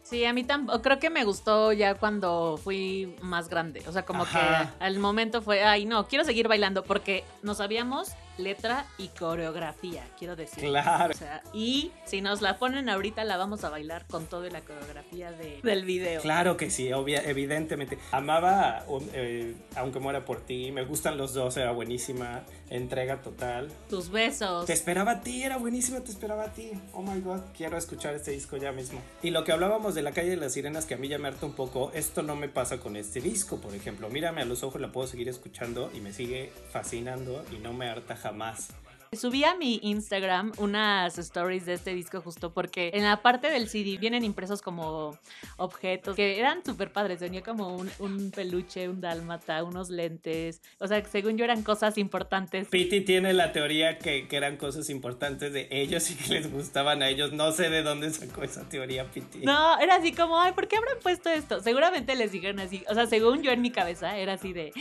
Sí, 0.04 0.24
a 0.26 0.34
mí 0.34 0.44
tampoco, 0.44 0.82
creo 0.82 0.98
que 0.98 1.10
me 1.10 1.26
gustó 1.26 1.74
ya 1.74 1.96
cuando 1.96 2.58
fui 2.58 3.16
más 3.22 3.50
grande, 3.50 3.84
o 3.88 3.92
sea, 3.92 4.06
como 4.06 4.24
que 4.24 4.40
al 4.80 4.98
momento 5.00 5.42
fue, 5.42 5.64
ay, 5.64 5.86
no, 5.86 6.08
quiero 6.08 6.24
seguir 6.24 6.48
bailando 6.48 6.84
porque 6.84 7.26
nos 7.44 7.58
sabíamos 7.58 8.14
letra 8.40 8.86
y 8.98 9.10
coreografía, 9.10 10.04
quiero 10.18 10.36
decir. 10.36 10.64
Claro. 10.64 11.14
O 11.14 11.18
sea, 11.18 11.44
y 11.54 11.92
si 12.06 12.22
nos 12.22 12.42
la 12.42 12.58
ponen 12.58 12.90
ahorita, 12.90 13.24
la 13.24 13.38
vamos 13.38 13.64
a 13.64 13.70
bailar 13.70 14.08
con 14.08 14.26
toda 14.26 14.50
la 14.50 14.62
coreografía 14.62 15.32
de, 15.32 15.60
del 15.62 15.86
video. 15.86 16.22
Claro 16.22 16.58
que 16.58 16.70
sí, 16.70 16.92
obvia, 16.94 17.22
evidentemente. 17.24 18.00
Amaba 18.12 18.86
eh, 19.14 19.56
Aunque 19.76 20.00
muera 20.00 20.26
por 20.26 20.42
ti, 20.42 20.72
me 20.72 20.86
gustan 20.86 21.18
los 21.18 21.34
dos, 21.34 21.58
era 21.58 21.72
buenísima. 21.72 22.44
Entrega 22.70 23.22
total. 23.22 23.70
Tus 23.90 24.10
besos. 24.10 24.66
Te 24.66 24.74
esperaba 24.74 25.12
a 25.12 25.22
ti, 25.22 25.44
era 25.44 25.58
buenísima, 25.58 26.02
te 26.02 26.12
esperaba 26.12 26.46
a 26.46 26.54
ti. 26.54 26.72
Oh 26.94 27.02
my 27.02 27.20
god, 27.20 27.42
quiero 27.58 27.78
escuchar 27.78 28.16
este 28.16 28.32
disco 28.32 28.58
ya 28.58 28.72
mismo. 28.72 29.02
Y 29.22 29.32
lo 29.32 29.44
que 29.44 29.52
hablábamos 29.52 29.96
de 29.96 30.04
la 30.04 30.12
calle 30.12 30.30
de 30.30 30.38
las 30.38 30.54
sirenas, 30.54 30.86
que 30.86 30.94
a 30.94 30.98
mí 30.98 31.08
ya 31.08 31.18
me 31.18 31.28
harta 31.28 31.46
un 31.46 31.54
poco, 31.54 31.92
esto 31.94 32.22
no 32.22 32.36
me 32.36 32.48
pasa 32.48 32.80
con 32.80 32.96
este 32.96 33.22
disco, 33.22 33.60
por 33.60 33.76
ejemplo. 33.76 34.10
Mírame 34.10 34.42
a 34.42 34.46
los 34.46 34.64
ojos, 34.64 34.80
la 34.80 34.92
puedo 34.92 35.08
seguir 35.08 35.30
escuchando 35.30 35.92
y 35.94 36.00
me 36.00 36.14
sigue 36.14 36.52
fascinando 36.72 37.44
y 37.52 37.58
no 37.60 37.74
me 37.74 37.90
harta 37.90 38.16
jamás 38.16 38.29
más. 38.32 38.70
Subí 39.12 39.44
a 39.44 39.56
mi 39.56 39.80
Instagram 39.82 40.52
unas 40.58 41.18
stories 41.18 41.66
de 41.66 41.74
este 41.74 41.96
disco 41.96 42.22
justo 42.22 42.54
porque 42.54 42.92
en 42.94 43.04
la 43.04 43.24
parte 43.24 43.50
del 43.50 43.68
CD 43.68 43.98
vienen 43.98 44.24
impresos 44.24 44.62
como 44.62 45.18
objetos 45.58 46.16
que 46.16 46.38
eran 46.38 46.64
súper 46.64 46.92
padres. 46.92 47.20
Venía 47.20 47.42
como 47.42 47.76
un, 47.76 48.32
peluche, 48.32 48.88
un 48.88 49.02
dálmata, 49.02 49.64
unos 49.64 49.90
lentes. 49.90 50.62
O 50.78 50.88
sea, 50.88 51.04
según 51.06 51.38
yo 51.38 51.44
eran 51.44 51.64
cosas 51.64 51.98
importantes. 51.98 52.68
Piti 52.68 53.02
tiene 53.02 53.34
la 53.34 53.52
teoría 53.52 53.98
que, 53.98 54.28
que, 54.28 54.38
eran 54.38 54.58
cosas 54.58 54.92
importantes 54.92 55.54
de 55.54 55.68
ellos 55.72 56.12
y 56.12 56.16
que 56.16 56.36
les 56.36 56.52
gustaban 56.52 57.02
a 57.02 57.10
ellos. 57.10 57.34
No 57.34 57.52
sé 57.52 57.72
de 57.72 57.82
dónde 57.82 58.12
sacó 58.12 58.44
esa 58.44 58.70
teoría, 58.70 59.10
Piti. 59.10 59.40
No, 59.40 59.80
era 59.80 59.96
así 59.96 60.14
como, 60.14 60.40
ay, 60.40 60.52
¿por 60.52 60.68
qué 60.68 60.78
habrán 60.78 60.98
puesto 61.02 61.32
esto? 61.32 61.62
Seguramente 61.62 62.16
les 62.16 62.32
dijeron 62.32 62.60
así. 62.60 62.86
O 62.88 62.94
sea, 62.94 63.08
según 63.08 63.42
yo 63.42 63.52
en 63.52 63.62
mi 63.62 63.72
cabeza 63.72 64.18
era 64.18 64.34
así 64.34 64.54
de, 64.54 64.72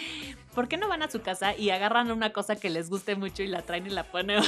¿por 0.58 0.66
qué 0.66 0.76
no 0.76 0.88
van 0.88 1.04
a 1.04 1.08
su 1.08 1.22
casa 1.22 1.56
y 1.56 1.70
agarran 1.70 2.10
una 2.10 2.32
cosa 2.32 2.56
que 2.56 2.68
les 2.68 2.90
guste 2.90 3.14
mucho 3.14 3.44
y 3.44 3.46
la 3.46 3.62
traen 3.62 3.86
y 3.86 3.90
la 3.90 4.02
ponen? 4.02 4.42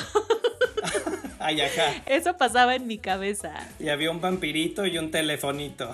Ay, 1.39 1.61
acá. 1.61 2.03
Eso 2.05 2.37
pasaba 2.37 2.75
en 2.75 2.89
mi 2.89 2.99
cabeza. 2.99 3.55
Y 3.79 3.91
había 3.91 4.11
un 4.11 4.21
vampirito 4.21 4.87
y 4.87 4.99
un 4.99 5.13
telefonito. 5.13 5.89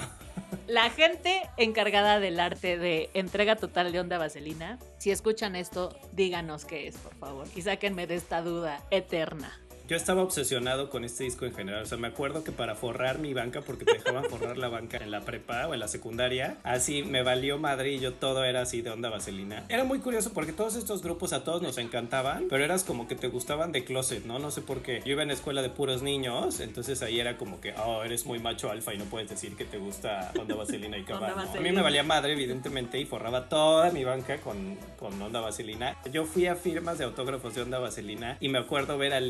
La 0.68 0.88
gente 0.88 1.42
encargada 1.58 2.18
del 2.18 2.40
arte 2.40 2.78
de 2.78 3.10
entrega 3.12 3.56
total 3.56 3.92
de 3.92 4.00
onda 4.00 4.16
vaselina, 4.16 4.78
si 4.96 5.10
escuchan 5.10 5.54
esto, 5.54 5.94
díganos 6.12 6.64
qué 6.64 6.88
es, 6.88 6.96
por 6.96 7.14
favor. 7.16 7.46
Y 7.54 7.60
sáquenme 7.60 8.06
de 8.06 8.14
esta 8.14 8.40
duda 8.40 8.80
eterna. 8.90 9.52
Yo 9.88 9.96
estaba 9.96 10.22
obsesionado 10.22 10.90
con 10.90 11.04
este 11.04 11.22
disco 11.22 11.44
en 11.44 11.54
general. 11.54 11.82
O 11.84 11.86
sea, 11.86 11.96
me 11.96 12.08
acuerdo 12.08 12.42
que 12.42 12.50
para 12.50 12.74
forrar 12.74 13.20
mi 13.20 13.34
banca, 13.34 13.60
porque 13.60 13.84
te 13.84 13.94
dejaban 13.94 14.24
forrar 14.24 14.58
la 14.58 14.68
banca 14.68 14.96
en 14.96 15.12
la 15.12 15.20
prepa 15.20 15.68
o 15.68 15.74
en 15.74 15.80
la 15.80 15.86
secundaria, 15.86 16.56
así 16.64 17.04
me 17.04 17.22
valió 17.22 17.56
madre 17.58 17.92
y 17.92 18.00
yo 18.00 18.12
todo 18.12 18.42
era 18.44 18.62
así 18.62 18.82
de 18.82 18.90
onda 18.90 19.10
vaselina. 19.10 19.64
Era 19.68 19.84
muy 19.84 20.00
curioso 20.00 20.32
porque 20.32 20.52
todos 20.52 20.74
estos 20.74 21.02
grupos 21.02 21.32
a 21.32 21.44
todos 21.44 21.62
nos 21.62 21.78
encantaban, 21.78 22.46
pero 22.50 22.64
eras 22.64 22.82
como 22.82 23.06
que 23.06 23.14
te 23.14 23.28
gustaban 23.28 23.70
de 23.70 23.84
closet, 23.84 24.24
¿no? 24.24 24.40
No 24.40 24.50
sé 24.50 24.60
por 24.60 24.82
qué. 24.82 25.02
Yo 25.04 25.12
iba 25.12 25.22
en 25.22 25.30
escuela 25.30 25.62
de 25.62 25.70
puros 25.70 26.02
niños, 26.02 26.58
entonces 26.58 27.00
ahí 27.02 27.20
era 27.20 27.36
como 27.36 27.60
que, 27.60 27.72
oh, 27.74 28.02
eres 28.02 28.26
muy 28.26 28.40
macho 28.40 28.72
alfa 28.72 28.92
y 28.92 28.98
no 28.98 29.04
puedes 29.04 29.30
decir 29.30 29.54
que 29.54 29.64
te 29.64 29.78
gusta 29.78 30.32
onda 30.36 30.56
vaselina 30.56 30.98
y 30.98 31.04
cabal. 31.04 31.34
A 31.38 31.60
mí 31.60 31.70
me 31.70 31.82
valía 31.82 32.02
madre, 32.02 32.32
evidentemente, 32.32 32.98
y 32.98 33.04
forraba 33.04 33.48
toda 33.48 33.92
mi 33.92 34.02
banca 34.02 34.38
con, 34.38 34.76
con 34.98 35.22
onda 35.22 35.40
vaselina. 35.40 35.96
Yo 36.10 36.24
fui 36.24 36.46
a 36.46 36.56
firmas 36.56 36.98
de 36.98 37.04
autógrafos 37.04 37.54
de 37.54 37.62
onda 37.62 37.78
vaselina 37.78 38.36
y 38.40 38.48
me 38.48 38.58
acuerdo 38.58 38.98
ver 38.98 39.12
a 39.12 39.20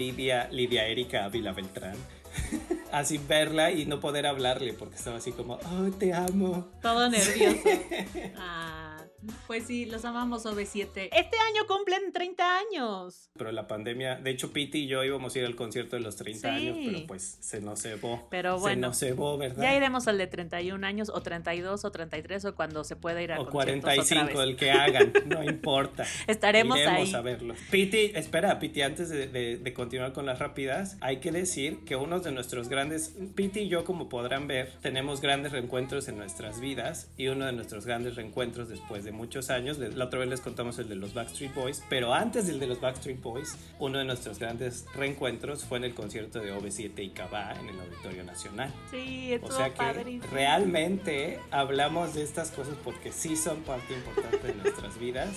Lidia 0.51 0.87
Lidia 0.87 0.87
Erika 0.87 1.25
Ávila 1.25 1.53
Beltrán. 1.53 1.97
así 2.93 3.19
verla 3.19 3.71
y 3.73 3.87
no 3.87 4.01
poder 4.01 4.27
hablarle 4.27 4.73
porque 4.73 4.97
estaba 4.97 5.17
así 5.17 5.33
como, 5.33 5.55
oh, 5.55 5.91
te 5.99 6.13
amo. 6.13 6.69
Todo 6.83 7.09
nervioso. 7.09 7.69
ah. 8.37 8.86
Pues 9.47 9.67
sí, 9.67 9.87
los 9.87 10.05
amamos 10.05 10.47
OV7. 10.47 11.09
Este 11.13 11.37
año 11.39 11.67
cumplen 11.67 12.13
30 12.13 12.59
años. 12.59 13.31
Pero 13.37 13.53
la 13.53 13.67
pandemia, 13.67 14.17
de 14.17 14.31
hecho 14.31 14.53
Piti 14.53 14.85
y 14.85 14.87
yo 14.87 15.03
íbamos 15.05 15.35
a 15.35 15.39
ir 15.39 15.45
al 15.45 15.57
concierto 15.57 15.97
de 15.97 16.03
los 16.03 16.17
30 16.17 16.49
años, 16.49 16.79
pero 16.85 17.07
pues 17.07 17.39
se 17.41 17.61
nos 17.61 17.83
cebó. 17.83 18.27
Pero 18.31 18.59
bueno. 18.59 18.75
Se 18.75 18.81
nos 18.81 18.99
cebó, 18.99 19.39
¿verdad? 19.39 19.63
Ya 19.63 19.75
iremos 19.75 20.07
al 20.09 20.19
de 20.19 20.27
31 20.27 20.87
años 20.87 21.11
o 21.13 21.21
32 21.21 21.85
o 21.85 21.91
33 21.91 22.45
o 22.45 22.55
cuando 22.55 22.85
se 22.85 22.97
pueda 22.97 23.23
ir 23.23 23.33
a 23.33 23.41
O 23.41 23.49
45, 23.49 24.43
el 24.43 24.57
que 24.57 24.71
hagan, 24.71 25.13
no 25.27 25.43
importa. 25.43 26.07
Estaremos 26.27 26.79
Iremos 26.79 27.15
a 27.15 27.21
verlo. 27.21 27.55
Piti, 27.71 28.13
espera, 28.15 28.59
Piti, 28.59 28.83
antes 28.83 29.09
de, 29.09 29.29
de, 29.29 29.75
continuar 29.75 30.13
con 30.13 30.27
las 30.27 30.39
rápidas, 30.39 30.97
hay 31.01 31.19
que 31.19 31.33
decir 31.33 31.85
que 31.85 31.97
uno 31.97 32.21
de 32.21 32.33
nuestros 32.33 32.69
grandes, 32.69 33.15
Piti 33.35 33.61
y 33.61 33.69
yo 33.69 33.85
como 33.85 34.09
podrán 34.09 34.47
ver, 34.47 34.73
tenemos 34.81 35.21
grandes 35.21 35.53
reencuentros 35.53 36.09
en 36.09 36.17
nuestras 36.17 36.61
vidas 36.61 37.11
y 37.17 37.29
uno 37.29 37.47
de 37.47 37.53
nuestros 37.53 37.87
grandes 37.87 38.17
reencuentros 38.17 38.69
después 38.69 39.06
desde 39.07 39.17
muchos 39.17 39.51
años. 39.51 39.79
La 39.79 40.07
otra 40.07 40.19
vez 40.19 40.29
les 40.29 40.41
contamos 40.41 40.79
el 40.79 40.89
de 40.89 40.97
los 40.97 41.15
Backstreet 41.15 41.55
Boys, 41.55 41.83
pero 41.89 42.13
antes 42.13 42.49
del 42.49 42.59
de 42.59 42.67
los 42.67 42.81
Backstreet 42.81 43.23
Boys, 43.23 43.57
uno 43.79 43.99
de 43.99 44.05
nuestros 44.05 44.41
grandes 44.41 44.85
reencuentros 44.95 45.65
fue 45.65 45.79
en 45.79 45.85
el 45.85 45.95
concierto 45.95 46.41
de 46.41 46.53
OV7 46.53 47.05
y 47.05 47.11
Cabá 47.11 47.55
en 47.61 47.69
el 47.69 47.79
Auditorio 47.79 48.25
Nacional. 48.25 48.73
Sí, 48.91 49.39
O 49.43 49.51
sea 49.51 49.73
que 49.73 50.21
realmente 50.33 51.39
hablamos 51.53 52.15
de 52.15 52.23
estas 52.23 52.51
cosas 52.51 52.75
porque 52.83 53.13
sí 53.13 53.37
son 53.37 53.59
parte 53.63 53.95
importante 53.95 54.49
de 54.49 54.55
nuestras 54.55 54.99
vidas. 55.01 55.31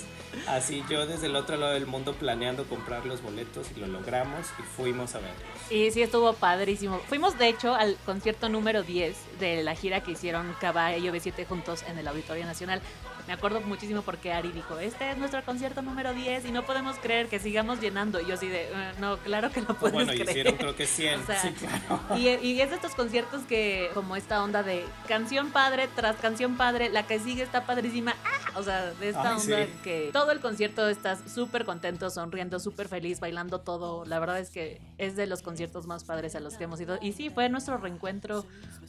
Así 0.47 0.83
yo 0.89 1.05
desde 1.05 1.27
el 1.27 1.35
otro 1.35 1.57
lado 1.57 1.73
del 1.73 1.85
mundo 1.85 2.13
planeando 2.13 2.65
comprar 2.65 3.05
los 3.05 3.21
boletos 3.21 3.67
y 3.75 3.79
lo 3.79 3.87
logramos 3.87 4.47
y 4.57 4.63
fuimos 4.63 5.13
a 5.13 5.19
verlos. 5.19 5.37
Y 5.69 5.91
sí, 5.91 6.01
estuvo 6.01 6.33
padrísimo. 6.33 6.97
Fuimos 7.07 7.37
de 7.37 7.49
hecho 7.49 7.75
al 7.75 7.97
concierto 8.05 8.49
número 8.49 8.81
10 8.81 9.15
de 9.39 9.61
la 9.61 9.75
gira 9.75 10.01
que 10.01 10.11
hicieron 10.11 10.55
Cabá 10.59 10.97
y 10.97 11.03
OV7 11.03 11.45
juntos 11.45 11.83
en 11.87 11.99
el 11.99 12.07
Auditorio 12.07 12.45
Nacional. 12.45 12.81
Me 13.29 13.33
acuerdo 13.33 13.58
muchísimo 13.65 14.01
porque 14.01 14.31
Ari 14.33 14.51
dijo, 14.51 14.77
este 14.79 15.11
es 15.11 15.17
nuestro 15.17 15.43
concierto 15.43 15.81
número 15.81 16.13
10 16.13 16.45
y 16.45 16.51
no 16.51 16.65
podemos 16.65 16.97
creer 16.97 17.27
que 17.27 17.39
sigamos 17.39 17.79
llenando. 17.81 18.19
Y 18.21 18.25
yo 18.27 18.33
así 18.35 18.47
de, 18.47 18.63
"Eh, 18.63 18.91
no, 18.99 19.17
claro 19.17 19.51
que 19.51 19.61
no 19.61 19.77
puedes 19.77 19.93
Bueno, 19.93 20.11
creer. 20.11 20.29
hicieron 20.29 20.55
creo 20.55 20.75
que 20.75 20.85
100. 20.87 21.21
O 21.21 21.25
sea, 21.25 21.41
sí, 21.41 21.51
claro. 21.53 22.17
Y, 22.17 22.27
y 22.27 22.61
es 22.61 22.69
de 22.69 22.75
estos 22.75 22.95
conciertos 22.95 23.41
que, 23.43 23.89
como 23.93 24.15
esta 24.15 24.43
onda 24.43 24.63
de 24.63 24.85
canción 25.07 25.51
padre 25.51 25.87
tras 25.95 26.15
canción 26.17 26.57
padre, 26.57 26.89
la 26.89 27.05
que 27.07 27.19
sigue 27.19 27.43
está 27.43 27.65
padrísima. 27.65 28.15
¡ah! 28.25 28.59
O 28.59 28.63
sea, 28.63 28.91
de 28.93 29.09
esta 29.09 29.35
Ay, 29.35 29.41
onda 29.41 29.65
sí. 29.65 29.71
que 29.83 30.09
todo 30.13 30.31
el 30.31 30.39
concierto 30.39 30.87
estás 30.89 31.19
súper 31.31 31.65
contento, 31.65 32.09
sonriendo, 32.09 32.59
súper 32.59 32.87
feliz, 32.87 33.19
bailando 33.19 33.59
todo. 33.61 34.05
La 34.05 34.19
verdad 34.19 34.39
es 34.39 34.49
que 34.49 34.81
es 34.97 35.15
de 35.15 35.27
los 35.27 35.41
conciertos 35.41 35.85
más 35.87 36.03
padres 36.03 36.35
a 36.35 36.39
los 36.39 36.55
que 36.55 36.63
hemos 36.65 36.81
ido. 36.81 36.97
Y 37.01 37.13
sí, 37.13 37.29
fue 37.29 37.47
nuestro 37.49 37.77
reencuentro 37.77 38.45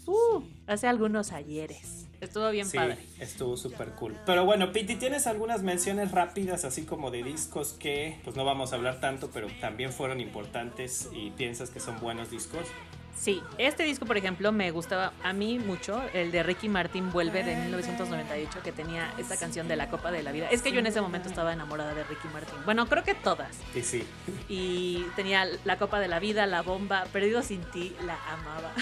uh, 0.06 0.42
hace 0.66 0.86
algunos 0.88 1.32
ayeres. 1.32 2.06
Estuvo 2.20 2.50
bien 2.50 2.66
Sí, 2.66 2.76
padre. 2.76 2.98
estuvo 3.18 3.56
súper 3.56 3.90
cool. 3.92 4.16
Pero 4.26 4.44
bueno, 4.44 4.72
Piti, 4.72 4.96
tienes 4.96 5.26
algunas 5.26 5.62
menciones 5.62 6.10
rápidas, 6.10 6.64
así 6.64 6.82
como 6.84 7.10
de 7.10 7.22
discos 7.22 7.72
que, 7.72 8.18
pues 8.24 8.36
no 8.36 8.44
vamos 8.44 8.72
a 8.72 8.76
hablar 8.76 9.00
tanto, 9.00 9.30
pero 9.32 9.48
también 9.60 9.92
fueron 9.92 10.20
importantes 10.20 11.08
y 11.14 11.30
piensas 11.30 11.70
que 11.70 11.80
son 11.80 11.98
buenos 12.00 12.30
discos. 12.30 12.66
Sí, 13.20 13.42
este 13.58 13.82
disco, 13.82 14.06
por 14.06 14.16
ejemplo, 14.16 14.50
me 14.50 14.70
gustaba 14.70 15.12
a 15.22 15.34
mí 15.34 15.58
mucho, 15.58 16.00
el 16.14 16.32
de 16.32 16.42
Ricky 16.42 16.70
Martin 16.70 17.12
Vuelve 17.12 17.42
de 17.44 17.54
1998, 17.54 18.60
que 18.64 18.72
tenía 18.72 19.12
esta 19.18 19.36
canción 19.36 19.68
de 19.68 19.76
la 19.76 19.90
Copa 19.90 20.10
de 20.10 20.22
la 20.22 20.32
Vida. 20.32 20.48
Es 20.50 20.62
que 20.62 20.72
yo 20.72 20.78
en 20.78 20.86
ese 20.86 21.02
momento 21.02 21.28
estaba 21.28 21.52
enamorada 21.52 21.92
de 21.92 22.02
Ricky 22.04 22.28
Martin. 22.32 22.54
Bueno, 22.64 22.86
creo 22.86 23.04
que 23.04 23.12
todas. 23.14 23.58
Y 23.74 23.82
sí, 23.82 24.06
Y 24.48 25.04
tenía 25.16 25.46
la 25.64 25.76
Copa 25.76 26.00
de 26.00 26.08
la 26.08 26.18
Vida, 26.18 26.46
la 26.46 26.62
bomba, 26.62 27.04
Perdido 27.12 27.42
sin 27.42 27.60
ti, 27.72 27.94
la 28.06 28.16
amaba. 28.32 28.72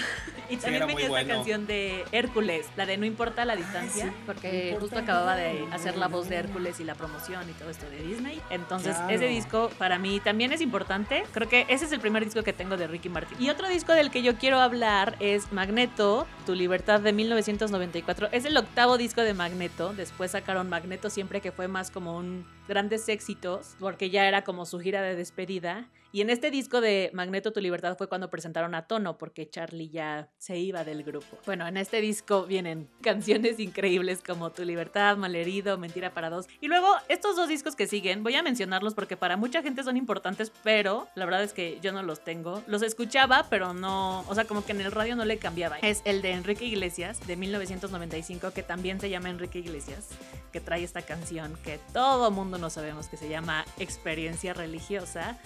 Y 0.49 0.55
también 0.55 0.83
muy 0.85 0.93
venía 0.93 1.07
esta 1.07 1.09
bueno. 1.09 1.33
canción 1.35 1.67
de 1.67 2.05
Hércules, 2.13 2.65
la 2.77 2.85
de 2.85 2.97
No 2.97 3.05
importa 3.05 3.43
la 3.43 3.57
distancia, 3.57 4.05
sí, 4.05 4.11
porque 4.25 4.71
no 4.73 4.79
justo 4.79 4.97
acababa 4.99 5.35
de 5.35 5.67
hacer 5.73 5.97
la 5.97 6.07
voz 6.07 6.29
de 6.29 6.37
Hércules 6.37 6.79
y 6.79 6.85
la 6.85 6.95
promoción 6.95 7.47
y 7.49 7.53
todo 7.53 7.69
esto 7.69 7.89
de 7.89 8.01
Disney. 8.03 8.41
Entonces, 8.49 8.95
Claro. 8.95 9.09
ese 9.13 9.27
disco 9.27 9.69
para 9.77 9.99
mí 9.99 10.21
también 10.21 10.53
es 10.53 10.61
importante. 10.61 11.23
Creo 11.33 11.49
que 11.49 11.65
ese 11.67 11.85
es 11.85 11.91
el 11.91 11.99
primer 11.99 12.23
disco 12.23 12.41
que 12.41 12.53
tengo 12.53 12.77
de 12.77 12.87
Ricky 12.87 13.09
Martin. 13.09 13.37
Y 13.41 13.49
otro 13.49 13.67
disco 13.67 13.91
del 13.93 14.09
que 14.09 14.21
yo 14.21 14.28
quiero 14.35 14.59
hablar 14.59 15.15
es 15.19 15.51
Magneto, 15.51 16.27
Tu 16.45 16.53
Libertad 16.53 16.99
de 16.99 17.13
1994. 17.13 18.29
Es 18.31 18.45
el 18.45 18.57
octavo 18.57 18.97
disco 18.97 19.21
de 19.21 19.33
Magneto. 19.33 19.93
Después 19.93 20.31
sacaron 20.31 20.69
Magneto 20.69 21.09
siempre 21.09 21.41
que 21.41 21.51
fue 21.51 21.67
más 21.67 21.89
como 21.89 22.17
un 22.17 22.45
grandes 22.67 23.07
éxitos, 23.09 23.75
porque 23.79 24.09
ya 24.09 24.27
era 24.27 24.43
como 24.43 24.65
su 24.65 24.79
gira 24.79 25.01
de 25.01 25.15
despedida. 25.15 25.87
Y 26.11 26.21
en 26.21 26.31
este 26.31 26.49
disco 26.49 26.81
de 26.81 27.11
Magneto 27.13 27.53
Tu 27.53 27.61
Libertad 27.61 27.95
fue 27.95 28.09
cuando 28.09 28.31
presentaron 28.31 28.73
a 28.73 28.87
Tono, 28.87 29.19
porque 29.19 29.47
Charlie 29.47 29.89
ya 29.89 30.29
se 30.39 30.57
iba 30.57 30.83
del 30.83 31.03
grupo. 31.03 31.37
Bueno, 31.45 31.67
en 31.67 31.77
este 31.77 32.01
disco 32.01 32.45
vienen 32.45 32.89
canciones 33.01 33.59
increíbles 33.59 34.23
como 34.25 34.51
Tu 34.51 34.65
Libertad, 34.65 35.17
Malherido, 35.17 35.77
Mentira 35.77 36.11
para 36.13 36.31
dos. 36.31 36.47
Y 36.61 36.67
luego 36.67 36.87
estos 37.09 37.35
dos 37.35 37.47
discos 37.47 37.75
que 37.75 37.85
siguen, 37.85 38.23
voy 38.23 38.35
a 38.35 38.41
mencionarlos 38.41 38.95
porque 38.95 39.17
para 39.17 39.37
mucha 39.37 39.61
gente 39.61 39.83
son 39.83 39.97
importantes, 39.97 40.51
pero 40.63 41.07
la 41.13 41.25
verdad 41.25 41.43
es 41.43 41.53
que 41.53 41.79
yo 41.81 41.91
no 41.91 42.01
los 42.01 42.23
tengo. 42.23 42.63
Los 42.65 42.81
escuchaba, 42.81 43.45
pero 43.49 43.75
no, 43.75 44.21
o 44.21 44.33
sea, 44.33 44.45
como 44.45 44.65
que 44.65 44.71
en 44.71 44.81
el 44.81 44.91
radio 44.91 45.15
no 45.15 45.25
le 45.25 45.37
cambiaba. 45.37 45.77
Es 45.79 46.01
el 46.05 46.23
de 46.23 46.31
Enrique 46.31 46.65
Iglesias, 46.65 47.25
de 47.27 47.35
1995, 47.35 48.51
que 48.51 48.63
también 48.63 48.99
se 48.99 49.11
llama 49.11 49.29
Enrique 49.29 49.59
Iglesias, 49.59 50.07
que 50.51 50.59
trae 50.59 50.83
esta 50.83 51.03
canción 51.03 51.55
que 51.63 51.79
todo 51.93 52.31
mundo 52.31 52.57
no 52.57 52.71
sabemos 52.71 53.07
que 53.07 53.17
se 53.17 53.29
llama 53.29 53.63
Experiencia 53.77 54.55
Religiosa. 54.55 55.37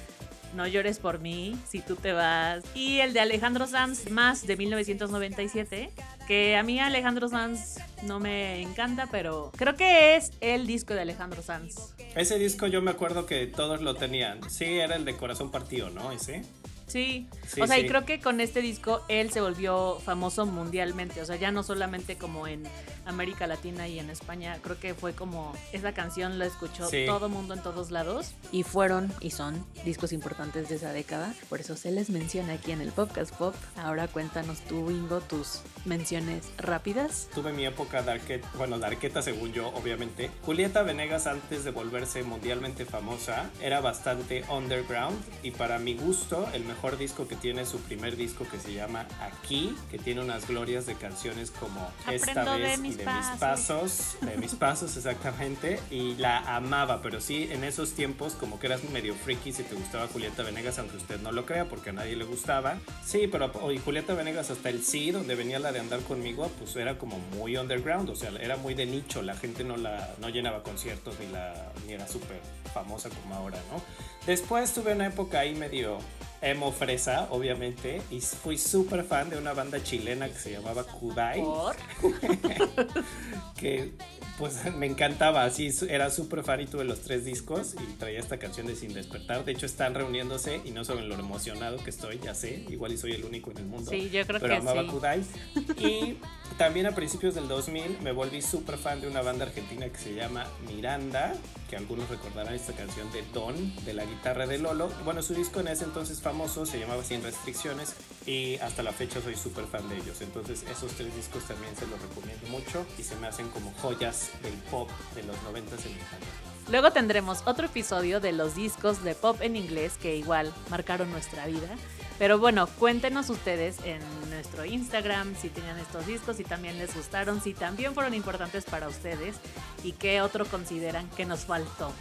No 0.56 0.68
llores 0.68 1.00
por 1.00 1.20
mí, 1.20 1.58
si 1.68 1.80
tú 1.80 1.96
te 1.96 2.14
vas. 2.14 2.64
Y 2.76 3.00
el 3.00 3.14
de 3.14 3.20
Alejandro 3.20 3.68
Sanz, 3.68 4.10
más 4.12 4.46
de 4.46 4.56
1997, 4.56 5.90
que 6.28 6.56
a 6.56 6.64
mí 6.64 6.80
Alejandro 6.80 7.28
Sanz 7.28 7.78
no 8.04 8.20
me 8.20 8.62
encanta, 8.62 9.08
pero 9.12 9.52
creo 9.58 9.76
que 9.76 10.16
es 10.16 10.32
el 10.42 10.68
disco 10.68 10.94
de 10.94 11.02
Alejandro 11.02 11.42
Sanz. 11.42 11.94
ese 12.16 12.38
disco 12.38 12.68
yo 12.68 12.82
me 12.82 12.92
acuerdo 12.92 13.26
que 13.26 13.48
todos 13.48 13.82
lo 13.82 13.96
tenían. 13.96 14.48
Sí, 14.50 14.66
era 14.66 14.96
el 14.96 15.06
de 15.06 15.16
Corazón 15.16 15.52
Partido, 15.52 15.90
¿no? 15.90 16.12
Ese. 16.12 16.44
Sí, 16.88 17.28
Sí, 17.48 17.62
o 17.62 17.68
sea, 17.68 17.78
sí. 17.78 17.84
y 17.84 17.88
creo 17.88 18.06
que 18.06 18.20
con 18.20 18.40
este 18.42 18.62
disco 18.62 19.02
él 19.08 19.32
se 19.32 19.42
volvió 19.42 20.00
famoso 20.00 20.46
mundialmente, 20.46 21.22
o 21.22 21.26
sea, 21.26 21.36
ya 21.36 21.52
no 21.52 21.64
solamente 21.64 22.18
como 22.18 22.48
en 22.48 22.64
América 23.06 23.48
Latina 23.48 23.88
y 23.88 24.00
en 24.00 24.10
España, 24.10 24.58
creo 24.62 24.80
que 24.80 24.94
fue 24.94 25.14
como 25.14 25.54
esa 25.74 25.94
canción 25.94 26.40
la 26.40 26.46
escuchó 26.46 26.88
Sí. 26.90 27.06
todo 27.06 27.30
mundo 27.30 27.54
en 27.54 27.62
todos 27.62 27.92
lados 27.92 28.32
y 28.52 28.64
fueron 28.64 29.12
y 29.22 29.32
son 29.32 29.66
discos 29.86 30.14
importantes 30.14 30.70
de 30.70 30.76
esa 30.76 30.94
década, 30.94 31.34
por 31.50 31.60
eso 31.60 31.76
se 31.76 31.92
les 31.92 32.10
menciona 32.10 32.54
aquí 32.54 32.72
en 32.72 32.82
el 32.82 32.92
podcast 32.92 33.34
pop. 33.36 33.56
Ahora 33.76 34.08
cuéntanos 34.08 34.60
tú, 34.62 34.90
Ingo, 34.92 35.20
tus 35.22 35.62
menciones 35.86 36.50
rápidas. 36.58 37.28
Tuve 37.34 37.52
mi 37.54 37.66
época 37.66 38.02
darket, 38.04 38.44
bueno, 38.58 38.80
darketa 38.80 39.22
según 39.22 39.52
yo, 39.54 39.68
obviamente. 39.70 40.30
Julieta 40.46 40.84
Venegas 40.84 41.28
antes 41.28 41.64
de 41.64 41.72
volverse 41.72 42.24
mundialmente 42.24 42.86
famosa 42.86 43.50
era 43.62 43.82
bastante 43.82 44.44
underground 44.50 45.18
y 45.44 45.52
para 45.52 45.78
mi 45.80 45.96
gusto 45.96 46.48
el 46.54 46.64
mejor 46.74 46.98
disco 46.98 47.28
que 47.28 47.36
tiene 47.36 47.62
es 47.62 47.70
su 47.70 47.80
primer 47.80 48.16
disco 48.16 48.48
que 48.50 48.60
se 48.60 48.74
llama 48.74 49.06
Aquí, 49.22 49.76
que 49.92 50.00
tiene 50.00 50.22
unas 50.22 50.48
glorias 50.48 50.88
de 50.88 50.96
canciones 50.96 51.52
como 51.52 51.88
Esta 52.12 52.32
Aprendo 52.32 52.54
de 52.54 52.60
vez 52.60 52.80
mis 52.80 52.96
y 52.96 52.98
de 52.98 53.04
pasos. 53.04 53.30
mis 53.32 53.40
pasos, 53.40 54.18
de 54.22 54.38
mis 54.38 54.56
pasos 54.56 54.98
exactamente, 54.98 55.80
y 55.92 56.16
la 56.16 56.56
amaba, 56.56 57.02
pero 57.04 57.22
sí 57.22 57.48
en 57.52 57.64
esos 57.64 57.92
tiempos 57.94 58.34
como 58.34 58.60
que 58.60 58.68
eras 58.68 58.84
medio 58.86 59.14
freaky 59.14 59.54
si 59.54 59.64
te 59.64 59.76
gustaba 59.76 60.08
Julieta 60.08 60.42
Venegas, 60.42 60.80
aunque 60.80 60.98
usted 60.98 61.22
no 61.22 61.32
lo 61.32 61.46
crea 61.46 61.70
porque 61.70 61.92
a 61.92 61.94
nadie 61.94 62.16
le 62.16 62.26
gustaba. 62.26 62.80
Sí, 63.06 63.28
pero 63.32 63.52
y 63.72 63.78
Julieta 63.78 64.16
Venegas 64.16 64.50
hasta 64.50 64.70
el 64.70 64.84
sí, 64.84 65.12
donde 65.12 65.36
venía 65.36 65.60
la 65.60 65.72
de 65.72 65.80
andar 65.80 66.00
conmigo, 66.02 66.52
pues 66.58 66.76
era 66.76 66.98
como 66.98 67.20
muy 67.38 67.56
underground, 67.56 68.10
o 68.10 68.16
sea, 68.16 68.32
era 68.42 68.58
muy 68.58 68.74
de 68.74 68.88
nicho, 68.88 69.22
la 69.22 69.36
gente 69.36 69.64
no 69.64 69.78
la 69.78 70.10
no 70.20 70.30
llenaba 70.30 70.64
conciertos 70.64 71.20
ni 71.20 71.28
la 71.28 71.72
ni 71.86 71.94
era 71.94 72.08
súper 72.08 72.40
famosa 72.74 73.10
como 73.10 73.36
ahora, 73.36 73.60
¿no? 73.72 73.80
Después 74.26 74.74
tuve 74.74 74.94
una 74.94 75.06
época 75.08 75.42
ahí 75.42 75.54
medio 75.54 76.00
emo 76.44 76.72
fresa, 76.72 77.28
obviamente, 77.30 78.02
y 78.12 78.22
fui 78.22 78.58
súper 78.58 79.04
fan 79.04 79.30
de 79.30 79.38
una 79.38 79.54
banda 79.54 79.82
chilena 79.84 80.28
que 80.28 80.38
se 80.38 80.52
llamaba 80.52 80.84
Kudai 80.84 81.42
¿Por? 81.42 81.76
que 83.58 83.94
pues 84.38 84.74
me 84.76 84.88
encantaba, 84.88 85.44
así 85.46 85.70
era 85.90 86.10
súper 86.10 86.44
fan 86.44 86.62
y 86.62 86.66
tuve 86.66 86.84
los 86.84 87.02
tres 87.02 87.24
discos 87.24 87.76
y 87.76 87.94
traía 87.94 88.20
esta 88.20 88.38
canción 88.38 88.66
de 88.66 88.76
Sin 88.76 88.94
Despertar. 88.94 89.46
De 89.46 89.52
hecho 89.52 89.66
están 89.66 89.94
reuniéndose 89.94 90.62
y 90.66 90.72
no 90.72 90.84
saben 90.84 91.08
lo 91.08 91.16
emocionado 91.16 91.78
que 91.78 91.92
estoy, 91.92 92.20
ya 92.20 92.34
sé, 92.34 92.66
igual 92.70 92.94
y 92.94 92.98
soy 92.98 93.14
el 93.14 93.26
único 93.26 93.52
en 93.52 93.58
el 93.58 93.66
mundo. 93.66 93.92
Sí, 93.92 94.10
yo 94.10 94.26
creo 94.26 94.40
pero 94.40 94.56
que 94.56 94.60
amaba 94.60 94.82
sí. 94.82 94.88
Kudai. 94.88 95.24
Y 95.78 96.18
también 96.58 96.86
a 96.86 96.96
principios 96.96 97.36
del 97.36 97.48
2000 97.48 98.00
me 98.02 98.12
volví 98.12 98.42
súper 98.42 98.78
fan 98.78 99.02
de 99.02 99.08
una 99.08 99.22
banda 99.22 99.46
argentina 99.46 99.88
que 99.90 99.98
se 99.98 100.14
llama 100.14 100.46
Miranda, 100.68 101.34
que 101.70 101.76
algunos 101.76 102.10
recordarán 102.10 102.54
esta 102.54 102.74
canción 102.74 103.12
de 103.12 103.24
Don, 103.34 103.76
de 103.86 103.94
la 103.94 104.06
guitarra 104.06 104.48
de 104.48 104.60
Lolo. 104.60 104.90
Bueno, 105.04 105.22
su 105.22 105.34
disco 105.34 105.60
en 105.60 105.68
ese 105.68 105.84
entonces 105.84 106.22
se 106.66 106.80
llamaba 106.80 107.04
Sin 107.04 107.22
Restricciones 107.22 107.96
y 108.26 108.58
hasta 108.58 108.82
la 108.82 108.92
fecha 108.92 109.22
soy 109.22 109.36
súper 109.36 109.66
fan 109.66 109.88
de 109.88 109.98
ellos. 109.98 110.20
Entonces 110.22 110.64
esos 110.64 110.92
tres 110.94 111.16
discos 111.16 111.44
también 111.44 111.76
se 111.76 111.86
los 111.88 112.02
recomiendo 112.02 112.48
mucho 112.48 112.86
y 112.98 113.04
se 113.04 113.16
me 113.18 113.28
hacen 113.28 113.50
como 113.50 113.72
joyas 113.82 114.32
del 114.42 114.54
pop 114.72 114.90
de 115.16 115.24
los 115.24 115.42
90 115.44 115.76
en 115.76 115.78
español. 115.78 116.30
Luego 116.72 116.92
tendremos 116.92 117.44
otro 117.46 117.68
episodio 117.68 118.20
de 118.20 118.32
los 118.32 118.56
discos 118.56 119.04
de 119.04 119.16
pop 119.16 119.42
en 119.42 119.56
inglés 119.56 119.94
que 120.02 120.16
igual 120.16 120.52
marcaron 120.70 121.12
nuestra 121.12 121.46
vida. 121.46 121.70
Pero 122.18 122.40
bueno, 122.40 122.68
cuéntenos 122.68 123.30
ustedes 123.30 123.78
en 123.86 124.02
nuestro 124.30 124.66
Instagram 124.66 125.36
si 125.36 125.50
tenían 125.50 125.78
estos 125.80 126.06
discos, 126.06 126.38
si 126.38 126.44
también 126.44 126.78
les 126.80 126.96
gustaron, 126.96 127.42
si 127.42 127.54
también 127.54 127.94
fueron 127.94 128.14
importantes 128.14 128.66
para 128.66 128.88
ustedes 128.88 129.36
y 129.84 129.92
qué 129.92 130.22
otro 130.22 130.46
consideran 130.46 131.10
que 131.12 131.26
nos 131.26 131.42
faltó. 131.42 131.92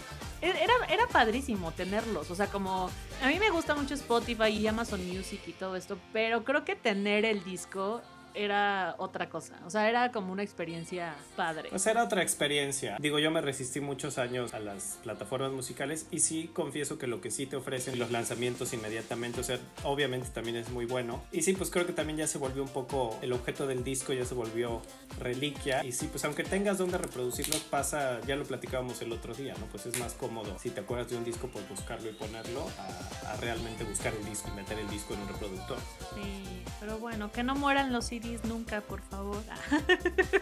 Era, 0.42 0.74
era 0.90 1.06
padrísimo 1.06 1.70
tenerlos, 1.70 2.28
o 2.30 2.34
sea, 2.34 2.48
como 2.48 2.90
a 3.22 3.26
mí 3.28 3.38
me 3.38 3.50
gusta 3.50 3.76
mucho 3.76 3.94
Spotify 3.94 4.48
y 4.48 4.66
Amazon 4.66 5.06
Music 5.06 5.40
y 5.46 5.52
todo 5.52 5.76
esto, 5.76 5.96
pero 6.12 6.42
creo 6.42 6.64
que 6.64 6.74
tener 6.74 7.24
el 7.24 7.44
disco 7.44 8.02
era 8.34 8.94
otra 8.98 9.28
cosa. 9.28 9.60
O 9.66 9.70
sea, 9.70 9.88
era 9.88 10.12
como 10.12 10.32
una 10.32 10.42
experiencia 10.42 11.14
padre. 11.36 11.68
Pues 11.70 11.86
era 11.86 12.04
otra 12.04 12.22
experiencia. 12.22 12.96
Digo, 12.98 13.18
yo 13.18 13.30
me 13.30 13.40
resistí 13.40 13.80
muchos 13.80 14.18
años 14.18 14.54
a 14.54 14.60
las 14.60 14.98
plataformas 15.02 15.52
musicales 15.52 16.06
y 16.10 16.20
sí 16.20 16.50
confieso 16.52 16.98
que 16.98 17.06
lo 17.06 17.20
que 17.20 17.30
sí 17.30 17.46
te 17.46 17.56
ofrecen 17.56 17.98
los 17.98 18.10
lanzamientos 18.10 18.72
inmediatamente, 18.72 19.40
o 19.40 19.44
sea, 19.44 19.58
obviamente 19.84 20.28
también 20.28 20.56
es 20.56 20.70
muy 20.70 20.86
bueno. 20.86 21.22
Y 21.32 21.42
sí, 21.42 21.52
pues 21.52 21.70
creo 21.70 21.86
que 21.86 21.92
también 21.92 22.18
ya 22.18 22.26
se 22.26 22.38
volvió 22.38 22.62
un 22.62 22.68
poco 22.68 23.18
el 23.22 23.32
objeto 23.32 23.66
del 23.66 23.84
disco, 23.84 24.12
ya 24.12 24.24
se 24.24 24.34
volvió 24.34 24.82
reliquia. 25.18 25.84
Y 25.84 25.92
sí, 25.92 26.08
pues 26.10 26.24
aunque 26.24 26.44
tengas 26.44 26.78
donde 26.78 26.98
reproducirlos, 26.98 27.60
pasa, 27.62 28.20
ya 28.26 28.36
lo 28.36 28.44
platicábamos 28.44 29.00
el 29.02 29.12
otro 29.12 29.34
día, 29.34 29.54
¿no? 29.58 29.66
Pues 29.66 29.86
es 29.86 29.98
más 29.98 30.14
cómodo 30.14 30.58
si 30.58 30.70
te 30.70 30.80
acuerdas 30.80 31.10
de 31.10 31.16
un 31.16 31.24
disco, 31.24 31.48
pues 31.48 31.68
buscarlo 31.68 32.10
y 32.10 32.12
ponerlo 32.12 32.66
a, 32.78 33.32
a 33.32 33.36
realmente 33.36 33.84
buscar 33.84 34.12
el 34.14 34.24
disco 34.24 34.48
y 34.52 34.56
meter 34.56 34.78
el 34.78 34.88
disco 34.88 35.14
en 35.14 35.20
un 35.20 35.28
reproductor. 35.28 35.78
Sí, 36.14 36.62
pero 36.80 36.98
bueno, 36.98 37.30
que 37.30 37.42
no 37.42 37.54
mueran 37.54 37.92
los 37.92 38.06
CDs 38.06 38.21
nunca, 38.44 38.80
por 38.80 39.00
favor. 39.02 39.42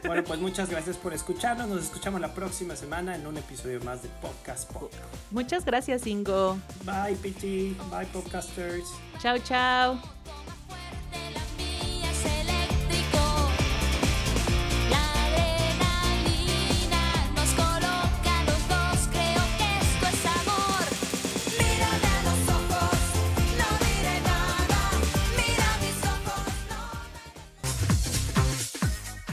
Bueno, 0.07 0.25
pues 0.25 0.41
muchas 0.41 0.69
gracias 0.69 0.97
por 0.97 1.13
escucharnos. 1.13 1.69
Nos 1.69 1.85
escuchamos 1.85 2.21
la 2.21 2.35
próxima 2.35 2.75
semana 2.75 3.15
en 3.15 3.27
un 3.27 3.37
episodio 3.37 3.81
más 3.83 4.03
de 4.03 4.09
Podcast 4.21 4.71
Pop. 4.73 4.93
Muchas 5.31 5.65
gracias, 5.65 6.07
Ingo. 6.07 6.59
Bye, 6.85 7.15
PT. 7.17 7.75
Bye, 7.91 8.07
podcasters. 8.13 8.87
Chao, 9.21 9.39
chao. 9.39 10.01